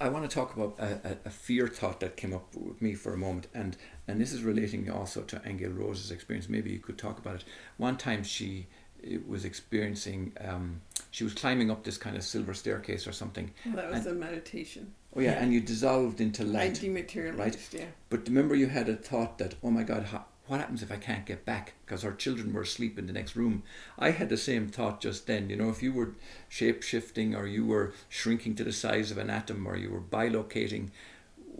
[0.00, 3.12] I want to talk about a, a, fear thought that came up with me for
[3.12, 3.76] a moment, and
[4.08, 6.48] and this is relating also to Aengel Rose's experience.
[6.48, 7.44] Maybe you could talk about it.
[7.76, 8.66] One time she
[9.04, 13.50] eh, was experiencing, um, she was climbing up this kind of silver staircase or something.
[13.66, 14.92] Well, that was And- a meditation.
[15.14, 15.42] Oh yeah, Yeah.
[15.42, 16.74] and you dissolved into I light.
[16.80, 17.74] dematerialized.
[17.74, 17.84] Yeah.
[18.08, 20.96] But remember, you had a thought that, oh my God, how, what happens if I
[20.96, 21.74] can't get back?
[21.84, 23.62] Because our children were asleep in the next room.
[23.98, 25.48] I had the same thought just then.
[25.48, 26.14] You know, if you were
[26.48, 30.00] shape shifting or you were shrinking to the size of an atom or you were
[30.00, 30.88] bilocating,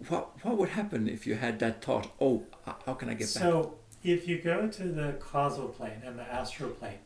[0.09, 2.11] what what would happen if you had that thought?
[2.21, 2.45] Oh,
[2.87, 3.29] how can I get back?
[3.43, 6.99] So if you go to the causal plane and the astral plane,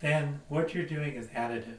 [0.00, 1.78] then what you're doing is additive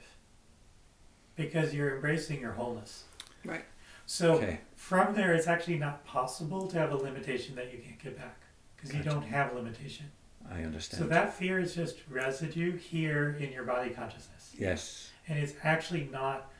[1.36, 3.04] because you're embracing your wholeness.
[3.44, 3.66] Right.
[4.06, 4.60] So Okay.
[4.76, 8.41] from there, it's actually not possible to have a limitation that you can't get back
[8.82, 9.16] because you Gotcha.
[9.16, 10.08] don't have limitation.
[10.50, 11.04] I understand.
[11.04, 16.10] So that fear is just residue here in your body consciousness, yes, and it's actually
[16.12, 16.52] not.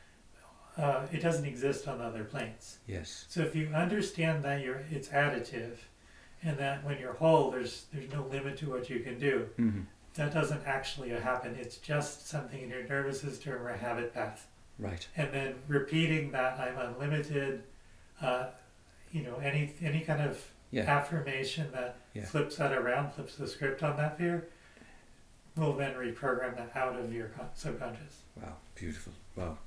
[0.78, 2.78] Uh, it doesn't exist on the other planes.
[2.86, 5.74] yes, So if you understand that you're, it's additive,
[6.42, 9.48] and that when you're whole, there's there's no limit to what you can do.
[9.56, 9.80] hmm
[10.14, 11.56] That doesn't actually happen.
[11.60, 14.46] It's just something in your nervous system or a habit path,
[14.78, 17.64] right, and then repeating that I'm unlimited.
[18.22, 18.46] Uh,
[19.10, 20.42] you know, any any kind of
[20.72, 22.24] yeah, affirmation that Yeah.
[22.24, 24.48] flips that around, flips the script on that fear,
[25.56, 28.22] will then reprogram that out of your subconscious.
[28.36, 29.58] wow, beautiful, wow.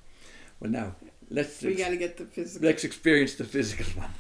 [0.60, 0.95] Well, now
[1.30, 2.68] let's We ex- got to get the physical.
[2.68, 4.12] let's experience the physical one.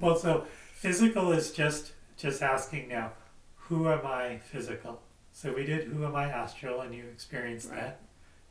[0.00, 3.12] Well, so physical is just just asking now,
[3.56, 5.02] who am I physical?
[5.32, 7.80] So we did who am I astral, and you experienced Right.
[7.80, 8.00] that.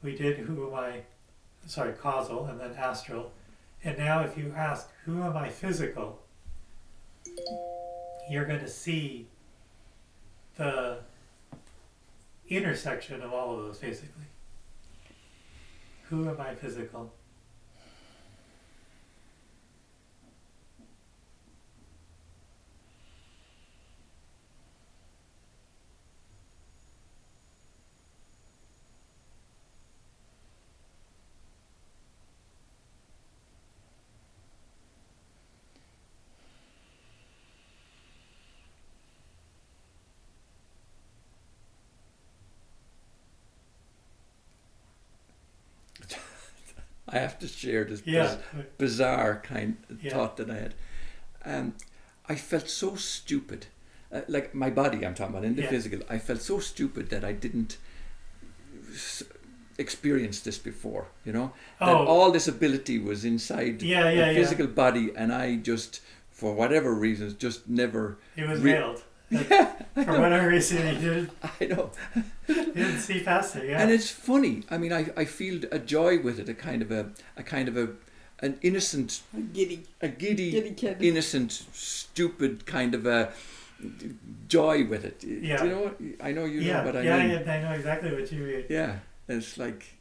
[0.01, 1.03] We did who am I,
[1.65, 3.31] sorry, causal, and then astral.
[3.85, 6.19] And now if you ask who am I physical,
[8.29, 9.27] you're going to see
[10.57, 10.97] the
[12.49, 14.23] intersection of all of those basically.
[16.09, 17.11] Who am I physical?
[47.13, 48.37] I have to share this Yeah.
[48.53, 50.13] biz- bizarre kind of Yeah.
[50.13, 50.73] thought that I had.
[51.45, 51.75] Um,
[52.27, 53.67] I felt so stupid,
[54.11, 55.05] uh, like my body.
[55.05, 55.69] I'm talking about in the Yeah.
[55.69, 55.99] physical.
[56.09, 57.77] I felt so stupid that I didn't
[58.93, 59.23] s-
[59.77, 61.05] experience this before.
[61.25, 62.05] You know, that Oh.
[62.07, 66.01] all this ability was inside Yeah, the physical body, and I just,
[66.31, 68.17] for whatever reasons, just never.
[68.35, 68.71] It was Re-
[69.37, 69.67] veiled.
[70.05, 71.91] For whatever reason, you didn't, I know.
[72.47, 73.69] you didn't see past it.
[73.69, 73.81] Yeah.
[73.81, 74.63] And it's funny.
[74.69, 77.67] I mean, I, I feel a joy with it, a kind of a, a kind
[77.67, 77.89] of a,
[78.39, 79.83] an innocent, a Giddy.
[80.01, 81.01] a giddy, Giddy kid.
[81.01, 83.31] innocent, stupid kind of a
[84.47, 85.23] joy with it.
[85.23, 85.57] Yeah.
[85.57, 85.97] Do you know what?
[86.21, 87.29] I know you yeah, know what I yeah, mean.
[87.45, 88.65] yeah, I know exactly what you mean.
[88.69, 89.95] Yeah, it's like,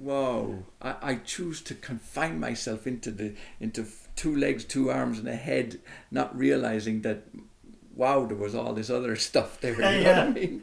[0.00, 0.64] whoa!
[0.82, 3.86] I, I choose to confine myself into the into
[4.16, 5.78] two legs, two arms, and a head,
[6.10, 7.22] not realizing that,
[7.98, 9.78] wow, there was all this other stuff there.
[9.78, 10.30] Yeah, you know what I yeah.
[10.30, 10.62] mean?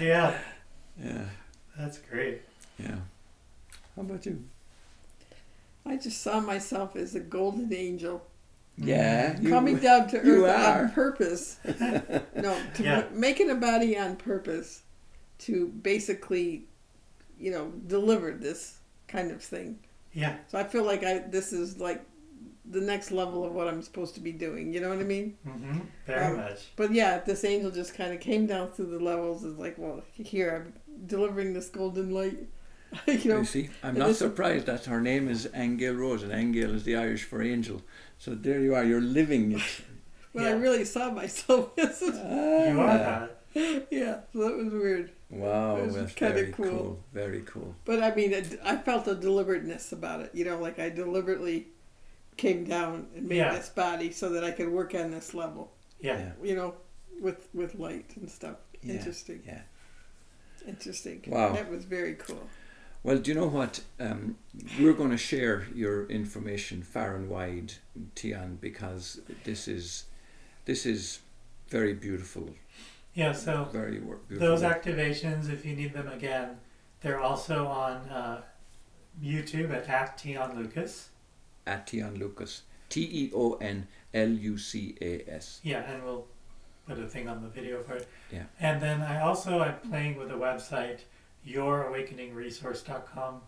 [0.00, 0.38] Yeah,
[1.00, 1.24] Yeah,
[1.78, 2.42] that's great.
[2.78, 2.96] yeah.
[3.94, 4.42] How about you?
[5.86, 8.18] I just saw myself as a golden angel
[8.78, 8.88] mm-hmm.
[8.88, 11.58] Yeah, you- coming down to earth on purpose.
[11.64, 12.96] no, to Yeah.
[13.12, 14.82] ma- making a body on purpose
[15.40, 16.64] to basically,
[17.38, 18.78] you know, deliver this
[19.08, 19.78] kind of thing.
[20.12, 20.36] Yeah.
[20.48, 22.04] So I feel like I this is like
[22.70, 24.72] the next level of what I'm supposed to be doing.
[24.72, 25.36] You know what I mean?
[25.44, 26.68] hmm Very Um, much.
[26.76, 29.44] But yeah, this angel just kind of came down through the levels.
[29.44, 30.72] Is like, well, here I'm
[31.06, 32.38] delivering this golden light.
[33.06, 36.22] you know, You see, I'm and not this- surprised that her name is Aengel Rose,
[36.22, 37.82] and Aengel is the Irish for angel.
[38.18, 39.62] So there you are, you're living it.
[40.32, 41.70] when I really saw myself.
[41.78, 43.42] as a- You are that.
[43.90, 45.10] yeah, so that was weird.
[45.30, 46.66] Wow, It was that's kinda very cool.
[46.70, 47.04] cool.
[47.12, 47.74] Very cool.
[47.84, 50.30] But I mean, it, I felt a deliberateness about it.
[50.34, 51.68] You know, like I deliberately
[52.38, 53.54] came down and made Yeah.
[53.54, 55.72] this body so that I could work on this level.
[56.00, 56.18] Yeah.
[56.18, 56.32] Yeah.
[56.42, 56.74] You know,
[57.20, 58.56] with with light and stuff.
[58.82, 59.42] Yeah, Interesting.
[59.44, 59.62] yeah.
[60.66, 61.22] Interesting.
[61.26, 61.52] Wow.
[61.52, 62.48] That was very cool.
[63.02, 63.80] Well, do you know what?
[64.00, 64.36] Um,
[64.80, 67.74] we're going to share your information far and wide,
[68.14, 70.04] Teon, because this is
[70.64, 71.20] this is
[71.68, 72.50] very beautiful.
[73.14, 73.32] Yeah.
[73.32, 74.48] So Very wor- beautiful.
[74.48, 76.58] those activations, if you need them again,
[77.00, 78.42] they're also on uh,
[79.22, 81.08] YouTube at, at Teon Lucas.
[81.68, 82.62] At Teon Lucas.
[82.88, 85.60] T E O N L U C A S.
[85.62, 86.26] Yeah, and we'll
[86.86, 88.08] put a thing on the video for it.
[88.32, 88.44] Yeah.
[88.58, 91.00] And then I also I'm playing with a website,
[91.46, 93.42] yourawakeningresource.com.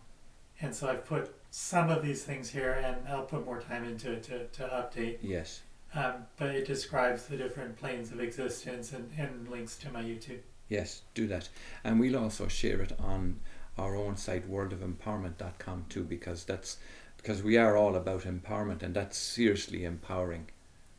[0.61, 4.11] And so I've put some of these things here, and I'll put more time into
[4.11, 5.17] it to, to update.
[5.23, 5.61] Yes.
[5.93, 10.39] Um, but it describes the different planes of existence and, and links to my YouTube.
[10.69, 11.49] Yes, do that.
[11.83, 13.39] And we'll also share it on
[13.77, 16.77] our own site worldofempowerment.com too because that's
[17.21, 20.47] because we are all about empowerment and that's seriously empowering.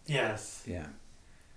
[0.06, 0.62] Yes.
[0.66, 0.86] Yeah.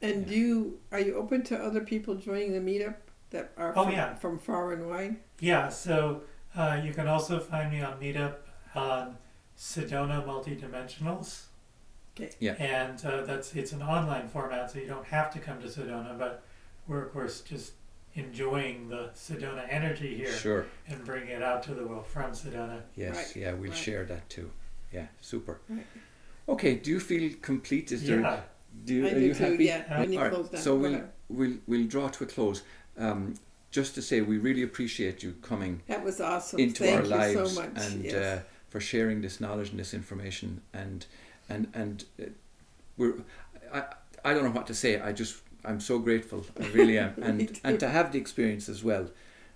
[0.02, 0.38] And Yeah.
[0.38, 2.96] you are you open to other people joining the meetup
[3.32, 4.16] that are Oh, from, yeah.
[4.16, 5.18] from far and wide?
[5.40, 6.22] Yeah, so
[6.56, 8.36] uh, you can also find me on Meetup
[8.76, 9.18] on
[9.58, 11.46] Sedona Multidimensionals.
[12.16, 12.32] Okay.
[12.40, 12.54] Yeah.
[12.54, 16.18] And uh, that's it's an online format, so you don't have to come to Sedona,
[16.18, 16.44] but
[16.88, 17.74] we're of course just
[18.16, 20.66] enjoying the Sedona energy here Sure.
[20.88, 22.82] and bringing it out to the world from Sedona.
[22.96, 23.78] Yes, Right, yeah, we'll right.
[23.78, 24.50] share that too.
[24.92, 25.60] Yeah, super.
[25.70, 25.86] Right.
[26.48, 27.92] Okay, do you feel complete?
[27.92, 28.42] Is there Yeah.
[28.86, 29.44] do you, I are do you too.
[29.44, 29.66] happy?
[29.66, 30.00] Yeah.
[30.00, 30.62] When you All right, close down.
[30.62, 32.64] so we'll, we'll we'll draw to a close.
[32.98, 33.36] Um,
[33.72, 36.60] just to say we really appreciate you coming that was awesome.
[36.62, 37.72] into Thank our you lives so much.
[37.86, 38.14] and yes.
[38.14, 41.06] uh, for sharing this knowledge and this information and
[41.50, 42.26] and and uh,
[42.96, 43.16] we're
[43.74, 43.84] I,
[44.24, 47.60] I don't know what to say I just I'm so grateful I really am and
[47.64, 49.06] and to have the experience as well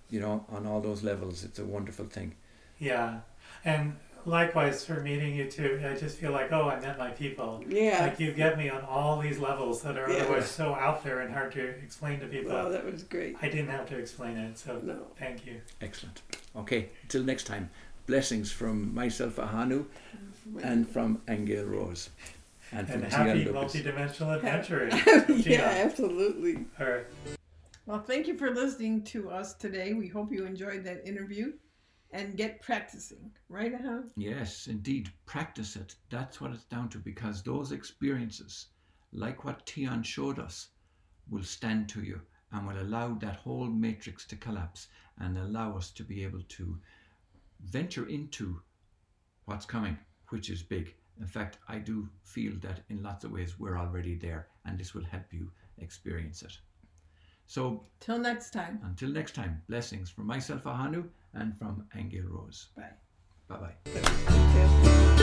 [0.09, 2.35] you know on all those levels it's a wonderful thing
[2.79, 3.19] Yeah.
[3.65, 3.95] And
[4.25, 7.63] likewise for meeting you too, I just feel like, oh, I met my people.
[7.67, 7.99] yeah.
[8.05, 10.19] Like you get me on all these levels that are Yeah.
[10.23, 12.51] otherwise so out there and hard to explain to people.
[12.53, 13.35] Oh, that was great.
[13.41, 14.97] I didn't have to explain it, so No.
[15.17, 15.55] thank you.
[15.81, 16.21] excellent
[16.55, 16.81] okay
[17.11, 17.69] till next time
[18.07, 19.85] blessings from myself Ahanu
[20.69, 22.09] and from Aengel Rose
[22.71, 24.91] and from And happy multidimensional adventuring.
[25.45, 26.65] yeah, absolutely.
[26.79, 27.05] All right.
[27.85, 29.93] Well, thank you for listening to us today.
[29.93, 31.53] We hope you enjoyed that interview
[32.11, 34.01] and get practicing, right, huh?
[34.15, 35.95] Yes, indeed, practice it.
[36.09, 38.67] That's what it's down to because those experiences,
[39.11, 40.69] like what Teon showed us,
[41.29, 44.87] will stand to you and will allow that whole matrix to collapse
[45.19, 46.79] and allow us to be able to
[47.63, 48.61] venture into
[49.45, 49.97] what's coming,
[50.29, 50.95] which is big.
[51.19, 54.93] In fact, I do feel that in lots of ways we're already there and this
[54.93, 56.57] will help you experience it.
[57.45, 58.79] So Till next time.
[58.83, 62.67] until next time, blessings from myself, Ahanu, and from Aengel Rose.
[62.77, 62.93] Bye.
[63.47, 65.15] Bye bye.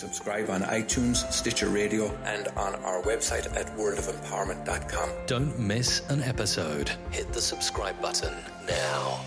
[0.00, 5.10] Subscribe on iTunes, Stitcher Radio, and on our website at worldofempowerment.com.
[5.26, 6.90] Don't miss an episode.
[7.10, 8.34] Hit the subscribe button
[8.66, 9.20] now.